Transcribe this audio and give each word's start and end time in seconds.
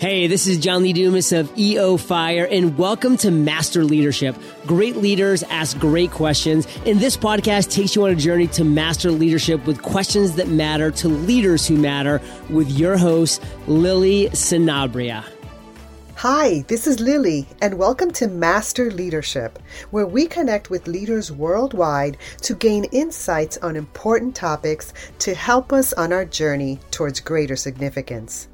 Hey, 0.00 0.28
this 0.28 0.46
is 0.46 0.56
John 0.56 0.82
Lee 0.82 0.94
Dumas 0.94 1.30
of 1.30 1.52
EO 1.58 1.98
Fire, 1.98 2.48
and 2.50 2.78
welcome 2.78 3.18
to 3.18 3.30
Master 3.30 3.84
Leadership. 3.84 4.34
Great 4.64 4.96
leaders 4.96 5.42
ask 5.50 5.78
great 5.78 6.10
questions, 6.10 6.66
and 6.86 6.98
this 6.98 7.18
podcast 7.18 7.70
takes 7.70 7.94
you 7.94 8.04
on 8.04 8.10
a 8.10 8.14
journey 8.14 8.46
to 8.46 8.64
master 8.64 9.10
leadership 9.10 9.66
with 9.66 9.82
questions 9.82 10.36
that 10.36 10.48
matter 10.48 10.90
to 10.92 11.08
leaders 11.08 11.66
who 11.66 11.76
matter 11.76 12.18
with 12.48 12.70
your 12.70 12.96
host, 12.96 13.42
Lily 13.66 14.30
Sinabria. 14.30 15.22
Hi, 16.14 16.64
this 16.68 16.86
is 16.86 16.98
Lily, 16.98 17.46
and 17.60 17.76
welcome 17.76 18.10
to 18.12 18.26
Master 18.26 18.90
Leadership, 18.90 19.58
where 19.90 20.06
we 20.06 20.26
connect 20.26 20.70
with 20.70 20.88
leaders 20.88 21.30
worldwide 21.30 22.16
to 22.40 22.54
gain 22.54 22.84
insights 22.84 23.58
on 23.58 23.76
important 23.76 24.34
topics 24.34 24.94
to 25.18 25.34
help 25.34 25.74
us 25.74 25.92
on 25.92 26.10
our 26.10 26.24
journey 26.24 26.80
towards 26.90 27.20
greater 27.20 27.54
significance. 27.54 28.48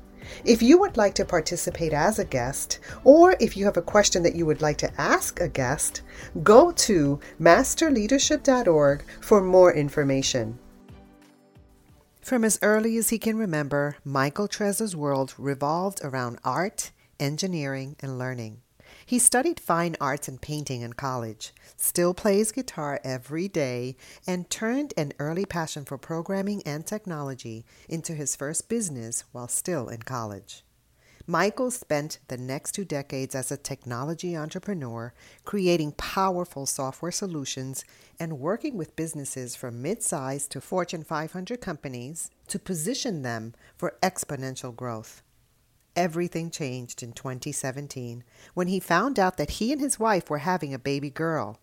If 0.44 0.62
you 0.62 0.78
would 0.78 0.96
like 0.96 1.14
to 1.14 1.24
participate 1.24 1.92
as 1.92 2.18
a 2.18 2.24
guest, 2.24 2.78
or 3.04 3.36
if 3.40 3.56
you 3.56 3.64
have 3.64 3.76
a 3.76 3.82
question 3.82 4.22
that 4.22 4.34
you 4.34 4.46
would 4.46 4.62
like 4.62 4.78
to 4.78 5.00
ask 5.00 5.40
a 5.40 5.48
guest, 5.48 6.02
go 6.42 6.72
to 6.72 7.20
masterleadership.org 7.40 9.04
for 9.20 9.42
more 9.42 9.72
information. 9.72 10.58
From 12.20 12.44
as 12.44 12.58
early 12.60 12.96
as 12.96 13.10
he 13.10 13.18
can 13.18 13.38
remember, 13.38 13.96
Michael 14.04 14.48
Trezza's 14.48 14.96
world 14.96 15.34
revolved 15.38 16.00
around 16.02 16.38
art, 16.42 16.90
engineering, 17.20 17.94
and 18.00 18.18
learning. 18.18 18.62
He 19.08 19.20
studied 19.20 19.60
fine 19.60 19.94
arts 20.00 20.26
and 20.26 20.42
painting 20.42 20.80
in 20.80 20.94
college, 20.94 21.54
still 21.76 22.12
plays 22.12 22.50
guitar 22.50 22.98
every 23.04 23.46
day, 23.46 23.96
and 24.26 24.50
turned 24.50 24.92
an 24.96 25.12
early 25.20 25.46
passion 25.46 25.84
for 25.84 25.96
programming 25.96 26.60
and 26.66 26.84
technology 26.84 27.64
into 27.88 28.14
his 28.14 28.34
first 28.34 28.68
business 28.68 29.22
while 29.30 29.46
still 29.46 29.86
in 29.86 30.02
college. 30.02 30.64
Michael 31.24 31.70
spent 31.70 32.18
the 32.26 32.36
next 32.36 32.72
two 32.72 32.84
decades 32.84 33.36
as 33.36 33.52
a 33.52 33.56
technology 33.56 34.36
entrepreneur, 34.36 35.14
creating 35.44 35.92
powerful 35.92 36.66
software 36.66 37.12
solutions 37.12 37.84
and 38.18 38.40
working 38.40 38.76
with 38.76 38.96
businesses 38.96 39.54
from 39.54 39.82
mid 39.82 40.02
sized 40.02 40.50
to 40.50 40.60
Fortune 40.60 41.04
500 41.04 41.60
companies 41.60 42.30
to 42.48 42.58
position 42.58 43.22
them 43.22 43.54
for 43.76 43.96
exponential 44.02 44.74
growth. 44.74 45.22
Everything 45.96 46.50
changed 46.50 47.02
in 47.02 47.12
2017 47.12 48.22
when 48.52 48.68
he 48.68 48.78
found 48.78 49.18
out 49.18 49.38
that 49.38 49.52
he 49.52 49.72
and 49.72 49.80
his 49.80 49.98
wife 49.98 50.28
were 50.28 50.38
having 50.38 50.74
a 50.74 50.78
baby 50.78 51.08
girl. 51.08 51.58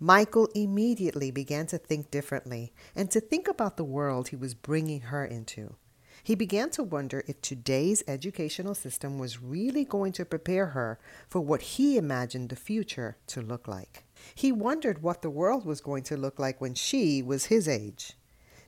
Michael 0.00 0.48
immediately 0.54 1.30
began 1.30 1.66
to 1.66 1.76
think 1.76 2.10
differently 2.10 2.72
and 2.96 3.10
to 3.10 3.20
think 3.20 3.46
about 3.46 3.76
the 3.76 3.84
world 3.84 4.28
he 4.28 4.36
was 4.36 4.54
bringing 4.54 5.02
her 5.02 5.24
into. 5.24 5.76
He 6.22 6.34
began 6.34 6.70
to 6.70 6.82
wonder 6.82 7.22
if 7.28 7.42
today's 7.42 8.02
educational 8.08 8.74
system 8.74 9.18
was 9.18 9.42
really 9.42 9.84
going 9.84 10.12
to 10.12 10.24
prepare 10.24 10.68
her 10.68 10.98
for 11.28 11.42
what 11.42 11.60
he 11.60 11.98
imagined 11.98 12.48
the 12.48 12.56
future 12.56 13.18
to 13.26 13.42
look 13.42 13.68
like. 13.68 14.04
He 14.34 14.50
wondered 14.50 15.02
what 15.02 15.20
the 15.20 15.28
world 15.28 15.66
was 15.66 15.82
going 15.82 16.04
to 16.04 16.16
look 16.16 16.38
like 16.38 16.58
when 16.58 16.72
she 16.72 17.22
was 17.22 17.46
his 17.46 17.68
age. 17.68 18.14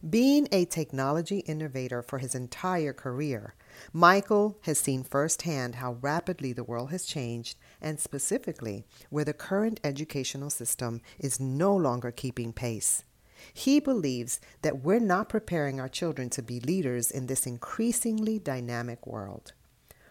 Being 0.08 0.46
a 0.52 0.66
technology 0.66 1.38
innovator 1.40 2.02
for 2.02 2.18
his 2.18 2.34
entire 2.34 2.92
career, 2.92 3.54
Michael 3.94 4.58
has 4.62 4.78
seen 4.78 5.02
firsthand 5.02 5.76
how 5.76 5.94
rapidly 6.02 6.52
the 6.52 6.64
world 6.64 6.90
has 6.90 7.06
changed, 7.06 7.56
and 7.80 7.98
specifically 7.98 8.84
where 9.08 9.24
the 9.24 9.32
current 9.32 9.80
educational 9.82 10.50
system 10.50 11.00
is 11.18 11.40
no 11.40 11.74
longer 11.74 12.10
keeping 12.10 12.52
pace. 12.52 13.04
He 13.54 13.80
believes 13.80 14.38
that 14.60 14.82
we're 14.82 15.00
not 15.00 15.30
preparing 15.30 15.80
our 15.80 15.88
children 15.88 16.28
to 16.30 16.42
be 16.42 16.60
leaders 16.60 17.10
in 17.10 17.26
this 17.26 17.46
increasingly 17.46 18.38
dynamic 18.38 19.06
world. 19.06 19.54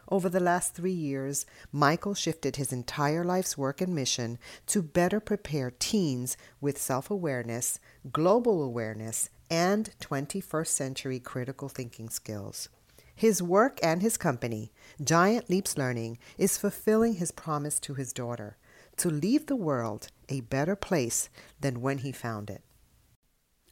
Over 0.10 0.30
the 0.30 0.40
last 0.40 0.74
three 0.74 0.92
years, 0.92 1.46
Michael 1.72 2.14
shifted 2.14 2.56
his 2.56 2.72
entire 2.72 3.24
life's 3.24 3.58
work 3.58 3.82
and 3.82 3.94
mission 3.94 4.38
to 4.68 4.82
better 4.82 5.20
prepare 5.20 5.72
teens 5.72 6.38
with 6.62 6.82
self 6.82 7.10
awareness, 7.10 7.80
global 8.12 8.64
awareness, 8.64 9.30
and 9.50 9.92
21st 10.02 10.68
century 10.68 11.20
critical 11.20 11.70
thinking 11.70 12.10
skills. 12.10 12.70
His 13.16 13.42
work 13.42 13.80
and 13.82 14.02
his 14.02 14.18
company, 14.18 14.72
Giant 15.02 15.50
Leaps 15.50 15.78
Learning, 15.78 16.18
is 16.38 16.58
fulfilling 16.58 17.16
his 17.16 17.32
promise 17.32 17.80
to 17.82 17.94
his 17.94 18.12
daughter 18.12 18.58
to 18.98 19.10
leave 19.10 19.46
the 19.46 19.56
world 19.56 20.10
a 20.30 20.42
better 20.42 20.76
place 20.76 21.30
than 21.60 21.82
when 21.82 22.00
he 22.00 22.12
found 22.12 22.50
it. 22.50 22.62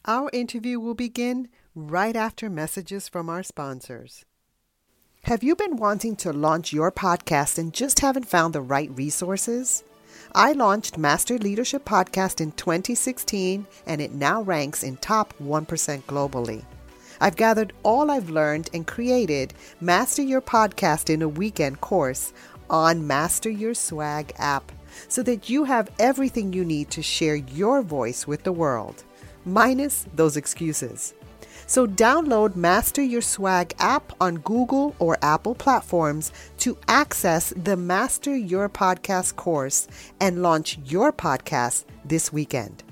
Our 0.06 0.30
interview 0.32 0.78
will 0.80 0.94
begin 0.94 1.48
right 1.74 2.14
after 2.14 2.48
messages 2.50 3.08
from 3.08 3.28
our 3.28 3.42
sponsors. 3.42 4.24
Have 5.24 5.42
you 5.42 5.56
been 5.56 5.76
wanting 5.76 6.16
to 6.16 6.32
launch 6.32 6.72
your 6.72 6.92
podcast 6.92 7.58
and 7.58 7.72
just 7.72 8.00
haven't 8.00 8.28
found 8.28 8.54
the 8.54 8.60
right 8.60 8.90
resources? 8.94 9.82
I 10.36 10.50
launched 10.50 10.98
Master 10.98 11.38
Leadership 11.38 11.84
Podcast 11.84 12.40
in 12.40 12.50
2016 12.50 13.68
and 13.86 14.00
it 14.00 14.10
now 14.10 14.42
ranks 14.42 14.82
in 14.82 14.96
top 14.96 15.32
1% 15.40 16.02
globally. 16.02 16.64
I've 17.20 17.36
gathered 17.36 17.72
all 17.84 18.10
I've 18.10 18.30
learned 18.30 18.68
and 18.74 18.84
created 18.84 19.54
Master 19.80 20.22
Your 20.22 20.40
Podcast 20.40 21.08
in 21.08 21.22
a 21.22 21.28
Weekend 21.28 21.80
course 21.80 22.32
on 22.68 23.06
Master 23.06 23.48
Your 23.48 23.74
Swag 23.74 24.32
app 24.36 24.72
so 25.06 25.22
that 25.22 25.48
you 25.48 25.62
have 25.62 25.92
everything 26.00 26.52
you 26.52 26.64
need 26.64 26.90
to 26.90 27.00
share 27.00 27.36
your 27.36 27.82
voice 27.82 28.26
with 28.26 28.42
the 28.42 28.50
world, 28.50 29.04
minus 29.44 30.04
those 30.16 30.36
excuses. 30.36 31.14
So 31.66 31.86
download 31.86 32.56
Master 32.56 33.02
Your 33.02 33.22
Swag 33.22 33.74
app 33.78 34.12
on 34.20 34.36
Google 34.36 34.94
or 34.98 35.18
Apple 35.22 35.54
platforms 35.54 36.32
to 36.58 36.78
access 36.88 37.52
the 37.56 37.76
Master 37.76 38.34
Your 38.34 38.68
Podcast 38.68 39.36
course 39.36 39.88
and 40.20 40.42
launch 40.42 40.78
your 40.84 41.12
podcast 41.12 41.84
this 42.04 42.32
weekend. 42.32 42.82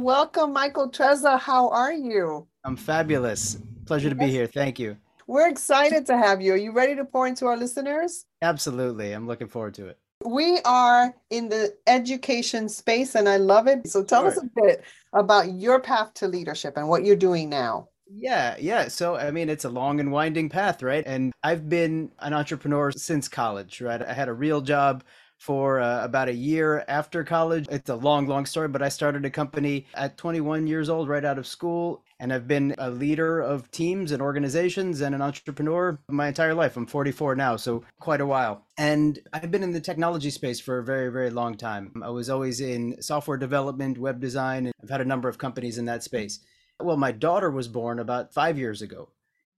Welcome, 0.00 0.52
Michael 0.52 0.90
Trezza. 0.90 1.38
How 1.38 1.68
are 1.68 1.92
you? 1.92 2.46
I'm 2.64 2.76
fabulous. 2.76 3.58
Pleasure 3.84 4.08
to 4.08 4.14
be 4.14 4.28
here. 4.28 4.46
Thank 4.46 4.78
you. 4.78 4.96
We're 5.26 5.48
excited 5.48 6.06
to 6.06 6.18
have 6.18 6.40
you. 6.40 6.54
Are 6.54 6.56
you 6.56 6.72
ready 6.72 6.96
to 6.96 7.04
pour 7.04 7.28
into 7.28 7.46
our 7.46 7.56
listeners? 7.56 8.26
Absolutely. 8.42 9.12
I'm 9.12 9.28
looking 9.28 9.46
forward 9.46 9.74
to 9.74 9.86
it. 9.86 9.99
We 10.24 10.60
are 10.64 11.14
in 11.30 11.48
the 11.48 11.74
education 11.86 12.68
space 12.68 13.14
and 13.14 13.28
I 13.28 13.36
love 13.36 13.66
it. 13.66 13.88
So 13.88 14.04
tell 14.04 14.22
sure. 14.22 14.30
us 14.30 14.38
a 14.38 14.50
bit 14.62 14.84
about 15.12 15.52
your 15.54 15.80
path 15.80 16.14
to 16.14 16.28
leadership 16.28 16.76
and 16.76 16.88
what 16.88 17.04
you're 17.04 17.16
doing 17.16 17.48
now. 17.48 17.88
Yeah, 18.12 18.56
yeah. 18.58 18.88
So, 18.88 19.16
I 19.16 19.30
mean, 19.30 19.48
it's 19.48 19.64
a 19.64 19.68
long 19.68 20.00
and 20.00 20.10
winding 20.10 20.48
path, 20.48 20.82
right? 20.82 21.04
And 21.06 21.32
I've 21.44 21.68
been 21.68 22.10
an 22.18 22.34
entrepreneur 22.34 22.90
since 22.90 23.28
college, 23.28 23.80
right? 23.80 24.02
I 24.02 24.12
had 24.12 24.28
a 24.28 24.32
real 24.32 24.60
job 24.60 25.04
for 25.38 25.80
uh, 25.80 26.04
about 26.04 26.28
a 26.28 26.34
year 26.34 26.84
after 26.88 27.22
college. 27.24 27.66
It's 27.70 27.88
a 27.88 27.94
long, 27.94 28.26
long 28.26 28.46
story, 28.46 28.68
but 28.68 28.82
I 28.82 28.88
started 28.88 29.24
a 29.24 29.30
company 29.30 29.86
at 29.94 30.18
21 30.18 30.66
years 30.66 30.90
old, 30.90 31.08
right 31.08 31.24
out 31.24 31.38
of 31.38 31.46
school. 31.46 32.04
And 32.20 32.34
I've 32.34 32.46
been 32.46 32.74
a 32.76 32.90
leader 32.90 33.40
of 33.40 33.70
teams 33.70 34.12
and 34.12 34.20
organizations 34.20 35.00
and 35.00 35.14
an 35.14 35.22
entrepreneur 35.22 35.98
my 36.08 36.28
entire 36.28 36.54
life. 36.54 36.76
I'm 36.76 36.86
44 36.86 37.34
now, 37.34 37.56
so 37.56 37.82
quite 37.98 38.20
a 38.20 38.26
while. 38.26 38.66
And 38.76 39.18
I've 39.32 39.50
been 39.50 39.62
in 39.62 39.72
the 39.72 39.80
technology 39.80 40.28
space 40.28 40.60
for 40.60 40.78
a 40.78 40.84
very, 40.84 41.10
very 41.10 41.30
long 41.30 41.56
time. 41.56 41.90
I 42.04 42.10
was 42.10 42.28
always 42.28 42.60
in 42.60 43.00
software 43.00 43.38
development, 43.38 43.96
web 43.96 44.20
design, 44.20 44.66
and 44.66 44.74
I've 44.82 44.90
had 44.90 45.00
a 45.00 45.06
number 45.06 45.30
of 45.30 45.38
companies 45.38 45.78
in 45.78 45.86
that 45.86 46.02
space. 46.02 46.40
Well, 46.78 46.98
my 46.98 47.10
daughter 47.10 47.50
was 47.50 47.68
born 47.68 47.98
about 47.98 48.34
five 48.34 48.58
years 48.58 48.82
ago. 48.82 49.08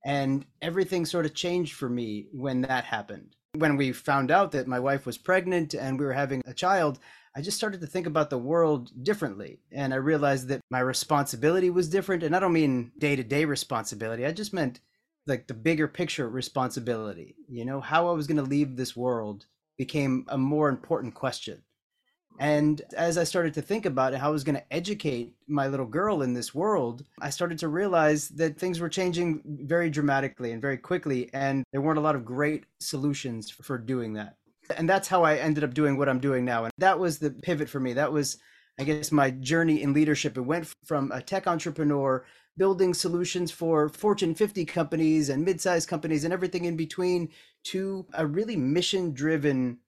And 0.05 0.47
everything 0.61 1.05
sort 1.05 1.26
of 1.26 1.35
changed 1.35 1.75
for 1.75 1.88
me 1.88 2.26
when 2.32 2.62
that 2.62 2.85
happened 2.85 3.37
when 3.62 3.76
we 3.76 3.93
found 3.93 4.32
out 4.32 4.50
that 4.50 4.67
my 4.67 4.81
wife 4.81 5.06
was 5.06 5.17
pregnant 5.17 5.73
and 5.73 5.97
we 5.97 6.05
were 6.05 6.12
having 6.12 6.43
a 6.47 6.53
child, 6.53 6.99
I 7.37 7.43
just 7.43 7.56
started 7.56 7.81
to 7.82 7.87
think 7.87 8.09
about 8.09 8.29
the 8.29 8.37
world 8.37 8.91
differently. 9.05 9.61
And 9.70 9.94
I 9.94 9.99
realized 9.99 10.49
that 10.49 10.62
my 10.69 10.81
responsibility 10.81 11.70
was 11.70 11.88
different. 11.88 12.25
And 12.25 12.35
I 12.35 12.41
don't 12.41 12.53
mean 12.53 12.91
day 12.99 13.14
to 13.14 13.23
day 13.23 13.44
responsibility, 13.44 14.26
I 14.26 14.32
just 14.32 14.53
meant 14.53 14.81
like 15.29 15.47
the 15.47 15.55
bigger 15.55 15.87
picture 15.87 16.29
responsibility. 16.29 17.37
You 17.49 17.64
know, 17.64 17.81
how 17.81 18.09
I 18.09 18.12
was 18.14 18.26
going 18.26 18.38
to 18.38 18.43
leave 18.43 18.76
this 18.76 18.97
world 18.97 19.47
became 19.79 20.26
a 20.26 20.37
more 20.37 20.69
important 20.69 21.15
question. 21.15 21.62
And 22.38 22.82
as 22.96 23.19
I 23.19 23.25
started 23.25 23.55
to 23.55 23.62
think 23.62 23.87
about 23.87 24.14
it, 24.14 24.19
how 24.19 24.29
I 24.29 24.32
was 24.32 24.44
going 24.44 24.56
to 24.56 24.73
educate 24.73 25.34
my 25.46 25.69
little 25.69 25.87
girl 25.87 26.23
in 26.23 26.34
this 26.34 26.55
world, 26.55 27.05
I 27.20 27.31
started 27.31 27.58
to 27.58 27.69
realize 27.69 28.29
that 28.31 28.58
things 28.58 28.81
were 28.81 28.88
changing 28.88 29.43
very 29.44 29.90
dramatically 29.90 30.52
and 30.52 30.61
very 30.61 30.79
quickly. 30.79 31.31
And 31.32 31.64
there 31.73 31.81
weren't 31.81 31.99
a 31.99 32.02
lot 32.02 32.17
of 32.17 32.25
great 32.25 32.64
solutions 32.81 33.50
for 33.50 33.79
doing 33.79 34.14
that. 34.14 34.37
And 34.76 34.88
that's 34.88 35.08
how 35.08 35.23
I 35.23 35.37
ended 35.37 35.64
up 35.64 35.75
doing 35.75 35.96
what 35.96 36.08
I'm 36.08 36.20
doing 36.20 36.44
now. 36.44 36.64
And 36.64 36.73
that 36.79 36.99
was 36.99 37.19
the 37.19 37.31
pivot 37.31 37.69
for 37.69 37.81
me. 37.81 37.93
That 37.93 38.12
was, 38.12 38.38
I 38.79 38.84
guess, 38.84 39.12
my 39.12 39.31
journey 39.31 39.82
in 39.82 39.93
leadership. 39.93 40.37
It 40.37 40.43
went 40.43 40.73
from 40.84 41.12
a 41.12 41.20
tech 41.20 41.46
entrepreneur 41.46 42.25
building 42.56 42.93
solutions 42.94 43.50
for 43.50 43.88
Fortune 43.88 44.34
50 44.34 44.64
companies 44.67 45.29
and 45.29 45.44
mid-sized 45.44 45.88
companies 45.88 46.25
and 46.25 46.32
everything 46.32 46.64
in 46.64 46.76
between 46.76 47.31
to 47.64 48.06
a 48.14 48.26
really 48.26 48.56
mission-driven 48.56 49.79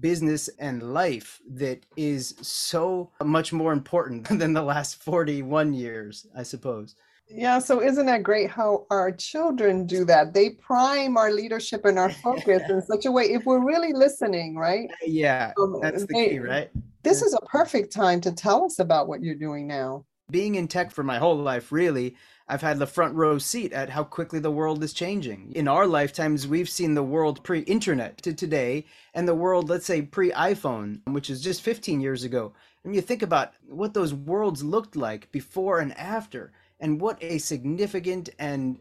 business 0.00 0.48
and 0.58 0.94
life 0.94 1.40
that 1.48 1.84
is 1.96 2.34
so 2.40 3.10
much 3.22 3.52
more 3.52 3.72
important 3.72 4.28
than 4.38 4.52
the 4.52 4.62
last 4.62 5.02
41 5.02 5.72
years, 5.72 6.26
I 6.36 6.42
suppose. 6.42 6.94
Yeah, 7.28 7.58
so 7.58 7.80
isn't 7.80 8.06
that 8.06 8.22
great 8.22 8.50
how 8.50 8.86
our 8.90 9.10
children 9.10 9.86
do 9.86 10.04
that? 10.04 10.34
They 10.34 10.50
prime 10.50 11.16
our 11.16 11.32
leadership 11.32 11.84
and 11.84 11.98
our 11.98 12.10
focus 12.10 12.62
in 12.68 12.82
such 12.86 13.06
a 13.06 13.10
way 13.10 13.24
if 13.24 13.44
we're 13.46 13.64
really 13.64 13.92
listening, 13.92 14.56
right? 14.56 14.90
Yeah, 15.04 15.52
um, 15.58 15.78
that's 15.80 16.02
the 16.04 16.12
they, 16.12 16.28
key, 16.28 16.38
right? 16.38 16.70
This 17.02 17.22
is 17.22 17.34
a 17.34 17.40
perfect 17.46 17.92
time 17.92 18.20
to 18.22 18.32
tell 18.32 18.64
us 18.64 18.78
about 18.78 19.08
what 19.08 19.22
you're 19.22 19.34
doing 19.34 19.66
now. 19.66 20.04
Being 20.30 20.54
in 20.54 20.68
tech 20.68 20.90
for 20.90 21.02
my 21.02 21.18
whole 21.18 21.36
life, 21.36 21.72
really, 21.72 22.16
I've 22.46 22.60
had 22.60 22.78
the 22.78 22.86
front 22.86 23.14
row 23.14 23.38
seat 23.38 23.72
at 23.72 23.88
how 23.88 24.04
quickly 24.04 24.38
the 24.38 24.50
world 24.50 24.84
is 24.84 24.92
changing. 24.92 25.52
In 25.54 25.66
our 25.66 25.86
lifetimes, 25.86 26.46
we've 26.46 26.68
seen 26.68 26.92
the 26.92 27.02
world 27.02 27.42
pre 27.42 27.60
internet 27.60 28.18
to 28.18 28.34
today 28.34 28.84
and 29.14 29.26
the 29.26 29.34
world, 29.34 29.70
let's 29.70 29.86
say, 29.86 30.02
pre 30.02 30.30
iPhone, 30.32 31.00
which 31.06 31.30
is 31.30 31.40
just 31.40 31.62
15 31.62 32.02
years 32.02 32.22
ago. 32.22 32.52
And 32.84 32.94
you 32.94 33.00
think 33.00 33.22
about 33.22 33.54
what 33.66 33.94
those 33.94 34.12
worlds 34.12 34.62
looked 34.62 34.94
like 34.94 35.32
before 35.32 35.78
and 35.80 35.96
after, 35.96 36.52
and 36.78 37.00
what 37.00 37.16
a 37.22 37.38
significant 37.38 38.28
and 38.38 38.78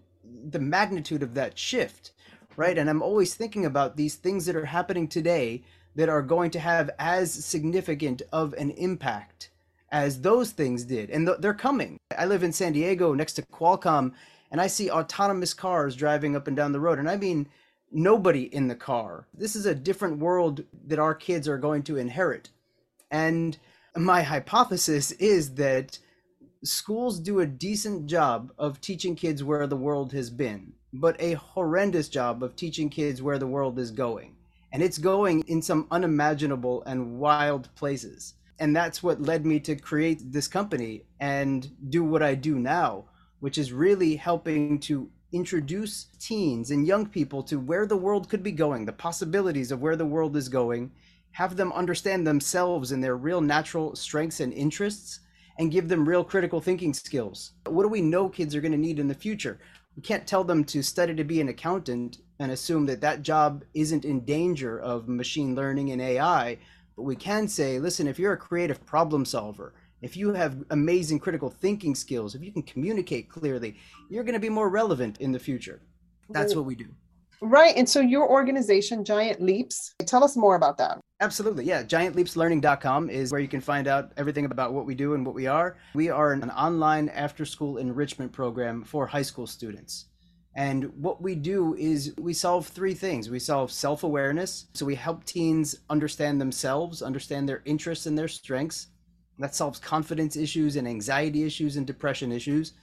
the 0.50 0.60
magnitude 0.60 1.24
of 1.24 1.33
that 1.36 1.57
shift, 1.57 2.12
right? 2.57 2.77
And 2.77 2.89
I'm 2.89 3.01
always 3.01 3.33
thinking 3.33 3.65
about 3.65 3.95
these 3.95 4.15
things 4.15 4.45
that 4.45 4.57
are 4.57 4.65
happening 4.65 5.07
today 5.07 5.63
that 5.95 6.10
are 6.10 6.21
going 6.21 6.51
to 6.51 6.60
have 6.60 6.89
as 7.00 7.31
significant 7.31 8.24
of 8.33 8.54
an 8.54 8.71
impact 8.71 9.51
as 9.94 10.21
those 10.21 10.51
things 10.51 10.83
did. 10.83 11.10
And 11.12 11.27
th- 11.27 11.38
they're 11.39 11.54
coming. 11.54 11.98
I 12.18 12.25
live 12.25 12.44
in 12.44 12.54
San 12.54 12.74
Diego 12.74 13.13
next 13.13 13.33
to 13.33 13.42
Qualcomm, 13.42 14.13
and 14.51 14.62
I 14.62 14.68
see 14.68 14.89
autonomous 14.89 15.54
cars 15.54 15.95
driving 15.95 16.36
up 16.36 16.48
and 16.48 16.56
down 16.56 16.71
the 16.71 16.80
road. 16.80 17.00
And 17.00 17.10
I 17.10 17.18
mean, 17.18 17.48
nobody 17.92 18.44
in 18.44 18.68
the 18.68 18.75
car. 18.75 19.27
This 19.33 19.56
is 19.56 19.65
a 19.65 19.75
different 19.75 20.19
world 20.19 20.63
that 20.88 21.00
our 21.00 21.15
kids 21.15 21.48
are 21.48 21.57
going 21.57 21.83
to 21.83 21.98
inherit. 21.98 22.50
And 23.12 23.57
my 23.95 24.24
hypothesis 24.24 25.12
is 25.12 25.56
that 25.56 26.00
schools 26.63 27.19
do 27.19 27.39
a 27.39 27.45
decent 27.45 28.07
job 28.07 28.51
of 28.57 28.81
teaching 28.81 29.15
kids 29.15 29.44
where 29.44 29.68
the 29.68 29.75
world 29.75 30.13
has 30.13 30.30
been, 30.30 30.74
but 30.92 31.15
a 31.19 31.33
horrendous 31.33 32.10
job 32.10 32.42
of 32.42 32.56
teaching 32.56 32.89
kids 32.89 33.21
where 33.21 33.38
the 33.38 33.48
world 33.48 33.77
is 33.77 33.92
going. 33.92 34.36
And 34.71 34.81
it's 34.81 34.98
going 34.98 35.44
in 35.48 35.62
some 35.62 35.88
unimaginable 35.92 36.83
and 36.83 37.19
wild 37.19 37.69
places 37.75 38.33
and 38.59 38.75
that's 38.75 39.01
what 39.01 39.21
led 39.21 39.45
me 39.45 39.59
to 39.61 39.75
create 39.75 40.31
this 40.31 40.47
company 40.47 41.03
and 41.19 41.69
do 41.89 42.03
what 42.03 42.23
I 42.23 42.35
do 42.35 42.59
now, 42.59 43.05
which 43.39 43.57
is 43.57 43.73
really 43.73 44.15
helping 44.15 44.79
to 44.81 45.09
introduce 45.31 46.05
teens 46.19 46.69
and 46.69 46.85
young 46.85 47.07
people 47.07 47.41
to 47.44 47.59
where 47.59 47.88
the 47.88 47.97
world 47.97 48.29
could 48.29 48.44
be 48.44 48.51
going, 48.51 48.85
the 48.85 48.94
possibilities 48.94 49.71
of 49.71 49.81
where 49.81 49.95
the 49.95 50.05
world 50.05 50.38
is 50.38 50.47
going, 50.47 50.91
have 51.31 51.55
them 51.55 51.73
understand 51.73 52.25
themselves 52.25 52.91
and 52.91 53.03
their 53.03 53.17
real 53.17 53.41
natural 53.41 53.95
strengths 53.95 54.39
and 54.39 54.53
interests, 54.53 55.19
and 55.57 55.71
give 55.71 55.88
them 55.88 56.07
real 56.07 56.23
critical 56.23 56.61
thinking 56.61 56.94
skills. 56.94 57.53
What 57.65 57.83
do 57.83 57.89
we 57.89 58.01
know 58.01 58.29
kids 58.29 58.55
are 58.55 58.61
going 58.61 58.71
to 58.71 58.77
need 58.77 59.00
in 59.00 59.07
the 59.07 59.13
future? 59.15 59.59
We 59.95 60.01
can't 60.01 60.25
tell 60.25 60.44
them 60.44 60.63
to 60.65 60.81
study 60.81 61.13
to 61.15 61.23
be 61.23 61.41
an 61.41 61.50
accountant 61.50 62.17
and 62.39 62.51
assume 62.51 62.85
that 62.88 63.01
that 63.01 63.21
job 63.21 63.63
isn't 63.73 64.05
in 64.05 64.25
danger 64.25 64.79
of 64.79 65.07
machine 65.07 65.55
learning 65.55 65.91
and 65.91 66.01
AI 66.01 66.57
but 66.95 67.04
we 67.04 67.16
can 67.16 67.48
say, 67.48 67.80
listen, 67.80 68.07
if 68.07 68.19
you're 68.19 68.34
a 68.34 68.38
creative 68.38 68.86
problem 68.86 69.25
solver, 69.25 69.74
if 70.01 70.18
you 70.18 70.34
have 70.34 70.63
amazing 70.69 71.19
critical 71.19 71.50
thinking 71.50 71.95
skills, 71.95 72.36
if 72.36 72.44
you 72.44 72.51
can 72.51 72.63
communicate 72.63 73.30
clearly, 73.30 73.78
you're 74.10 74.24
going 74.24 74.34
to 74.34 74.40
be 74.40 74.50
more 74.50 74.69
relevant 74.69 75.19
in 75.19 75.31
the 75.31 75.40
future. 75.40 75.81
That's 76.30 76.56
what 76.56 76.66
we 76.66 76.75
do. 76.75 76.88
Right. 77.42 77.75
And 77.75 77.88
so 77.88 78.00
your 78.00 78.30
organization, 78.30 79.04
Giant 79.04 79.42
Leaps, 79.42 79.94
tell 80.06 80.24
us 80.24 80.38
more 80.38 80.56
about 80.56 80.78
that. 80.78 81.00
Absolutely. 81.19 81.66
Yeah. 81.66 81.84
GiantLeapsLearning.com 81.84 83.10
is 83.10 83.31
where 83.31 83.42
you 83.42 83.50
can 83.50 83.60
find 83.60 83.88
out 83.88 84.12
everything 84.16 84.46
about 84.46 84.74
what 84.74 84.86
we 84.86 84.96
do 84.96 85.13
and 85.13 85.25
what 85.25 85.36
we 85.36 85.48
are. 85.48 85.78
We 85.94 86.10
are 86.10 86.31
an 86.31 86.50
online 86.51 87.10
after 87.10 87.46
school 87.46 87.78
enrichment 87.78 88.31
program 88.31 88.84
for 88.84 89.06
high 89.07 89.22
school 89.22 89.48
students. 89.48 90.06
And 90.55 90.94
what 91.01 91.21
we 91.21 91.33
do 91.33 91.73
is 91.75 92.13
we 92.17 92.33
solve 92.33 92.67
three 92.67 92.94
things. 92.94 93.29
We 93.29 93.39
solve 93.39 93.71
self 93.71 94.03
awareness. 94.03 94.67
So 94.73 94.85
we 94.85 94.95
help 94.95 95.23
teens 95.23 95.75
understand 95.89 96.39
themselves, 96.39 97.01
understand 97.01 97.50
their 97.50 97.63
interests 97.65 98.05
and 98.05 98.17
their 98.17 98.27
strengths. 98.27 98.88
That 99.39 99.55
solves 99.55 99.79
confidence 99.79 100.35
issues 100.35 100.75
and 100.75 100.88
anxiety 100.88 101.44
issues 101.44 101.75
and 101.75 101.88
depression 101.88 102.31
issues. 102.31 102.73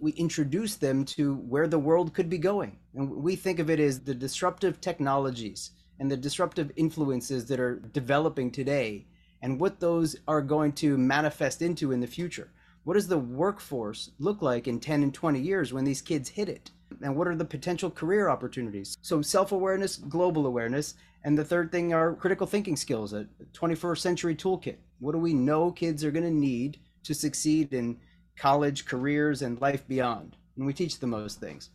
We 0.00 0.12
introduce 0.12 0.76
them 0.76 1.04
to 1.06 1.34
where 1.34 1.68
the 1.68 1.78
world 1.78 2.14
could 2.14 2.30
be 2.30 2.38
going. 2.38 2.78
And 2.94 3.10
we 3.10 3.36
think 3.36 3.58
of 3.58 3.68
it 3.68 3.78
as 3.78 4.00
the 4.00 4.14
disruptive 4.14 4.80
technologies 4.80 5.72
and 6.00 6.10
the 6.10 6.16
disruptive 6.16 6.70
influences 6.76 7.46
that 7.46 7.60
are 7.60 7.76
developing 7.92 8.50
today 8.50 9.06
and 9.42 9.60
what 9.60 9.80
those 9.80 10.16
are 10.26 10.40
going 10.40 10.72
to 10.72 10.96
manifest 10.96 11.60
into 11.60 11.92
in 11.92 12.00
the 12.00 12.06
future. 12.06 12.50
What 12.84 12.94
does 12.94 13.08
the 13.08 13.18
workforce 13.18 14.12
look 14.18 14.40
like 14.40 14.66
in 14.66 14.80
10 14.80 15.02
and 15.02 15.12
20 15.12 15.40
years 15.40 15.72
when 15.74 15.84
these 15.84 16.00
kids 16.00 16.30
hit 16.30 16.48
it? 16.48 16.70
And 17.02 17.16
what 17.16 17.28
are 17.28 17.36
the 17.36 17.44
potential 17.44 17.90
career 17.90 18.28
opportunities? 18.28 18.96
So 19.02 19.22
self-awareness 19.22 19.96
global 19.96 20.46
awareness 20.46 20.94
and 21.24 21.36
the 21.36 21.44
third 21.44 21.72
thing 21.72 21.92
are 21.92 22.14
critical 22.14 22.46
thinking 22.46 22.76
skills 22.76 23.12
a 23.12 23.26
21st 23.52 23.98
century 23.98 24.34
toolkit. 24.34 24.76
What 25.00 25.12
do 25.12 25.18
we 25.18 25.34
know 25.34 25.70
kids 25.70 26.04
are 26.04 26.10
going 26.10 26.24
to 26.24 26.30
need 26.30 26.78
to 27.04 27.14
succeed 27.14 27.72
in 27.72 27.98
college 28.36 28.84
careers 28.84 29.42
and 29.42 29.60
life 29.60 29.86
beyond? 29.88 30.36
And 30.56 30.66
we 30.66 30.72
teach 30.72 30.98
them 30.98 31.10
those 31.10 31.34
things. 31.34 31.70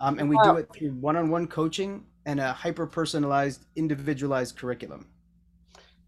Um, 0.00 0.18
and 0.18 0.28
we 0.28 0.38
do 0.42 0.56
it 0.56 0.68
through 0.72 0.92
one-on-one 0.92 1.48
coaching 1.48 2.04
and 2.24 2.40
a 2.40 2.52
hyper 2.52 2.86
personalized 2.86 3.66
individualized 3.76 4.56
curriculum 4.56 5.06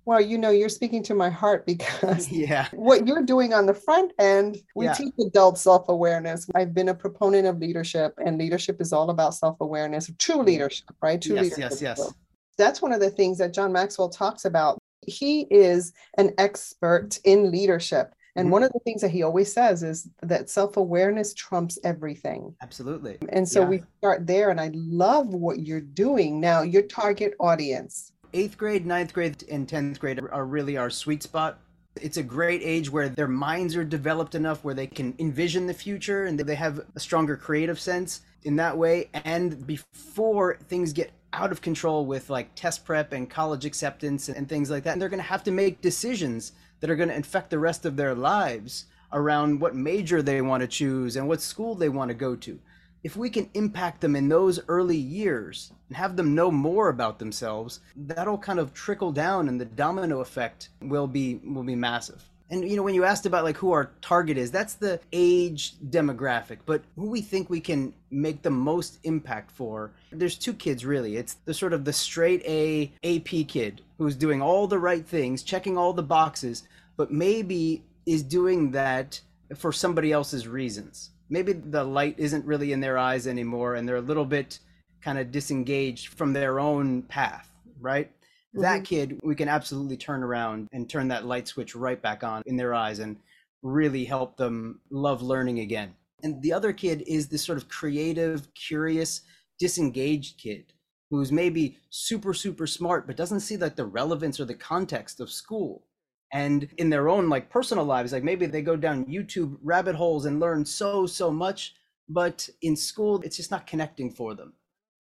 well, 0.08 0.22
you 0.22 0.38
know, 0.38 0.48
you're 0.48 0.70
speaking 0.70 1.02
to 1.02 1.14
my 1.14 1.28
heart 1.28 1.66
because 1.66 2.32
yeah. 2.32 2.68
what 2.72 3.06
you're 3.06 3.22
doing 3.22 3.52
on 3.52 3.66
the 3.66 3.74
front 3.74 4.14
end, 4.18 4.56
we 4.74 4.86
yeah. 4.86 4.94
teach 4.94 5.12
adult 5.20 5.58
self 5.58 5.86
awareness. 5.90 6.48
I've 6.54 6.72
been 6.72 6.88
a 6.88 6.94
proponent 6.94 7.46
of 7.46 7.58
leadership, 7.58 8.14
and 8.24 8.38
leadership 8.38 8.80
is 8.80 8.94
all 8.94 9.10
about 9.10 9.34
self 9.34 9.60
awareness, 9.60 10.10
true 10.18 10.42
leadership, 10.42 10.88
right? 11.02 11.20
True 11.20 11.34
yes, 11.34 11.44
leadership. 11.44 11.78
Yes, 11.78 11.98
yes, 11.98 12.14
That's 12.56 12.80
one 12.80 12.92
of 12.92 13.00
the 13.00 13.10
things 13.10 13.36
that 13.36 13.52
John 13.52 13.70
Maxwell 13.70 14.08
talks 14.08 14.46
about. 14.46 14.78
He 15.06 15.42
is 15.50 15.92
an 16.16 16.32
expert 16.38 17.18
in 17.24 17.50
leadership. 17.50 18.14
And 18.34 18.46
mm-hmm. 18.46 18.52
one 18.52 18.62
of 18.62 18.72
the 18.72 18.80
things 18.84 19.02
that 19.02 19.10
he 19.10 19.24
always 19.24 19.52
says 19.52 19.82
is 19.82 20.08
that 20.22 20.48
self 20.48 20.78
awareness 20.78 21.34
trumps 21.34 21.78
everything. 21.84 22.54
Absolutely. 22.62 23.18
And 23.28 23.46
so 23.46 23.60
yeah. 23.60 23.68
we 23.68 23.82
start 23.98 24.26
there. 24.26 24.48
And 24.48 24.58
I 24.58 24.70
love 24.72 25.34
what 25.34 25.66
you're 25.66 25.82
doing. 25.82 26.40
Now, 26.40 26.62
your 26.62 26.82
target 26.82 27.34
audience, 27.38 28.12
eighth 28.32 28.58
grade, 28.58 28.86
ninth 28.86 29.12
grade, 29.12 29.44
and 29.50 29.68
10th 29.68 29.98
grade 29.98 30.20
are 30.30 30.44
really 30.44 30.76
our 30.76 30.90
sweet 30.90 31.22
spot. 31.22 31.58
It's 32.00 32.16
a 32.16 32.22
great 32.22 32.62
age 32.62 32.90
where 32.90 33.08
their 33.08 33.28
minds 33.28 33.74
are 33.76 33.84
developed 33.84 34.34
enough 34.34 34.62
where 34.62 34.74
they 34.74 34.86
can 34.86 35.14
envision 35.18 35.66
the 35.66 35.74
future 35.74 36.24
and 36.24 36.38
they 36.38 36.54
have 36.54 36.80
a 36.94 37.00
stronger 37.00 37.36
creative 37.36 37.80
sense 37.80 38.20
in 38.44 38.56
that 38.56 38.76
way. 38.76 39.10
And 39.12 39.66
before 39.66 40.58
things 40.68 40.92
get 40.92 41.10
out 41.32 41.52
of 41.52 41.60
control 41.60 42.06
with 42.06 42.30
like 42.30 42.54
test 42.54 42.84
prep 42.84 43.12
and 43.12 43.28
college 43.28 43.64
acceptance 43.64 44.28
and 44.28 44.48
things 44.48 44.70
like 44.70 44.84
that, 44.84 44.92
and 44.92 45.02
they're 45.02 45.08
going 45.08 45.18
to 45.18 45.24
have 45.24 45.44
to 45.44 45.50
make 45.50 45.80
decisions 45.80 46.52
that 46.80 46.90
are 46.90 46.96
going 46.96 47.08
to 47.08 47.16
affect 47.16 47.50
the 47.50 47.58
rest 47.58 47.84
of 47.84 47.96
their 47.96 48.14
lives 48.14 48.86
around 49.12 49.60
what 49.60 49.74
major 49.74 50.22
they 50.22 50.40
want 50.40 50.60
to 50.60 50.68
choose 50.68 51.16
and 51.16 51.26
what 51.26 51.40
school 51.40 51.74
they 51.74 51.88
want 51.88 52.08
to 52.08 52.14
go 52.14 52.36
to 52.36 52.60
if 53.04 53.16
we 53.16 53.30
can 53.30 53.48
impact 53.54 54.00
them 54.00 54.16
in 54.16 54.28
those 54.28 54.60
early 54.68 54.96
years 54.96 55.72
and 55.88 55.96
have 55.96 56.16
them 56.16 56.34
know 56.34 56.50
more 56.50 56.88
about 56.88 57.18
themselves, 57.18 57.80
that'll 57.96 58.38
kind 58.38 58.58
of 58.58 58.74
trickle 58.74 59.12
down 59.12 59.48
and 59.48 59.60
the 59.60 59.64
domino 59.64 60.20
effect 60.20 60.70
will 60.80 61.06
be 61.06 61.36
will 61.44 61.62
be 61.62 61.76
massive. 61.76 62.28
And 62.50 62.68
you 62.68 62.76
know, 62.76 62.82
when 62.82 62.94
you 62.94 63.04
asked 63.04 63.26
about 63.26 63.44
like 63.44 63.56
who 63.56 63.72
our 63.72 63.92
target 64.00 64.38
is, 64.38 64.50
that's 64.50 64.74
the 64.74 65.00
age 65.12 65.74
demographic. 65.90 66.58
But 66.64 66.82
who 66.96 67.10
we 67.10 67.20
think 67.20 67.50
we 67.50 67.60
can 67.60 67.92
make 68.10 68.42
the 68.42 68.50
most 68.50 68.98
impact 69.04 69.50
for, 69.50 69.92
there's 70.10 70.36
two 70.36 70.54
kids 70.54 70.84
really. 70.84 71.16
It's 71.16 71.34
the 71.44 71.54
sort 71.54 71.72
of 71.72 71.84
the 71.84 71.92
straight 71.92 72.42
A 72.46 72.92
AP 73.04 73.48
kid 73.48 73.82
who's 73.98 74.16
doing 74.16 74.40
all 74.40 74.66
the 74.66 74.78
right 74.78 75.06
things, 75.06 75.42
checking 75.42 75.76
all 75.76 75.92
the 75.92 76.02
boxes, 76.02 76.64
but 76.96 77.12
maybe 77.12 77.84
is 78.06 78.22
doing 78.22 78.70
that 78.70 79.20
for 79.54 79.72
somebody 79.72 80.12
else's 80.12 80.48
reasons 80.48 81.10
maybe 81.28 81.52
the 81.52 81.84
light 81.84 82.14
isn't 82.18 82.44
really 82.44 82.72
in 82.72 82.80
their 82.80 82.98
eyes 82.98 83.26
anymore 83.26 83.74
and 83.74 83.88
they're 83.88 83.96
a 83.96 84.00
little 84.00 84.24
bit 84.24 84.58
kind 85.02 85.18
of 85.18 85.30
disengaged 85.30 86.08
from 86.08 86.32
their 86.32 86.58
own 86.58 87.02
path, 87.02 87.50
right? 87.80 88.10
Mm-hmm. 88.10 88.62
That 88.62 88.84
kid, 88.84 89.20
we 89.22 89.34
can 89.34 89.48
absolutely 89.48 89.96
turn 89.96 90.22
around 90.22 90.68
and 90.72 90.88
turn 90.88 91.08
that 91.08 91.26
light 91.26 91.48
switch 91.48 91.74
right 91.74 92.00
back 92.00 92.24
on 92.24 92.42
in 92.46 92.56
their 92.56 92.74
eyes 92.74 92.98
and 92.98 93.16
really 93.62 94.04
help 94.04 94.36
them 94.36 94.80
love 94.90 95.22
learning 95.22 95.60
again. 95.60 95.94
And 96.22 96.42
the 96.42 96.52
other 96.52 96.72
kid 96.72 97.04
is 97.06 97.28
this 97.28 97.44
sort 97.44 97.58
of 97.58 97.68
creative, 97.68 98.52
curious, 98.54 99.22
disengaged 99.58 100.38
kid 100.38 100.72
who's 101.10 101.32
maybe 101.32 101.78
super, 101.90 102.34
super 102.34 102.66
smart, 102.66 103.06
but 103.06 103.16
doesn't 103.16 103.40
see 103.40 103.56
like 103.56 103.76
the 103.76 103.86
relevance 103.86 104.38
or 104.38 104.44
the 104.44 104.54
context 104.54 105.20
of 105.20 105.30
school 105.30 105.84
and 106.32 106.68
in 106.78 106.90
their 106.90 107.08
own 107.08 107.28
like 107.28 107.48
personal 107.48 107.84
lives 107.84 108.12
like 108.12 108.22
maybe 108.22 108.46
they 108.46 108.60
go 108.60 108.76
down 108.76 109.04
youtube 109.06 109.56
rabbit 109.62 109.94
holes 109.94 110.26
and 110.26 110.40
learn 110.40 110.64
so 110.64 111.06
so 111.06 111.30
much 111.30 111.74
but 112.08 112.48
in 112.62 112.74
school 112.74 113.20
it's 113.22 113.36
just 113.36 113.50
not 113.50 113.66
connecting 113.66 114.10
for 114.10 114.34
them. 114.34 114.54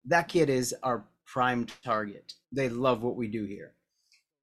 That 0.04 0.28
kid 0.28 0.50
is 0.50 0.74
our 0.82 1.04
prime 1.24 1.66
target. 1.84 2.32
They 2.52 2.68
love 2.68 3.02
what 3.02 3.16
we 3.16 3.28
do 3.28 3.44
here. 3.44 3.74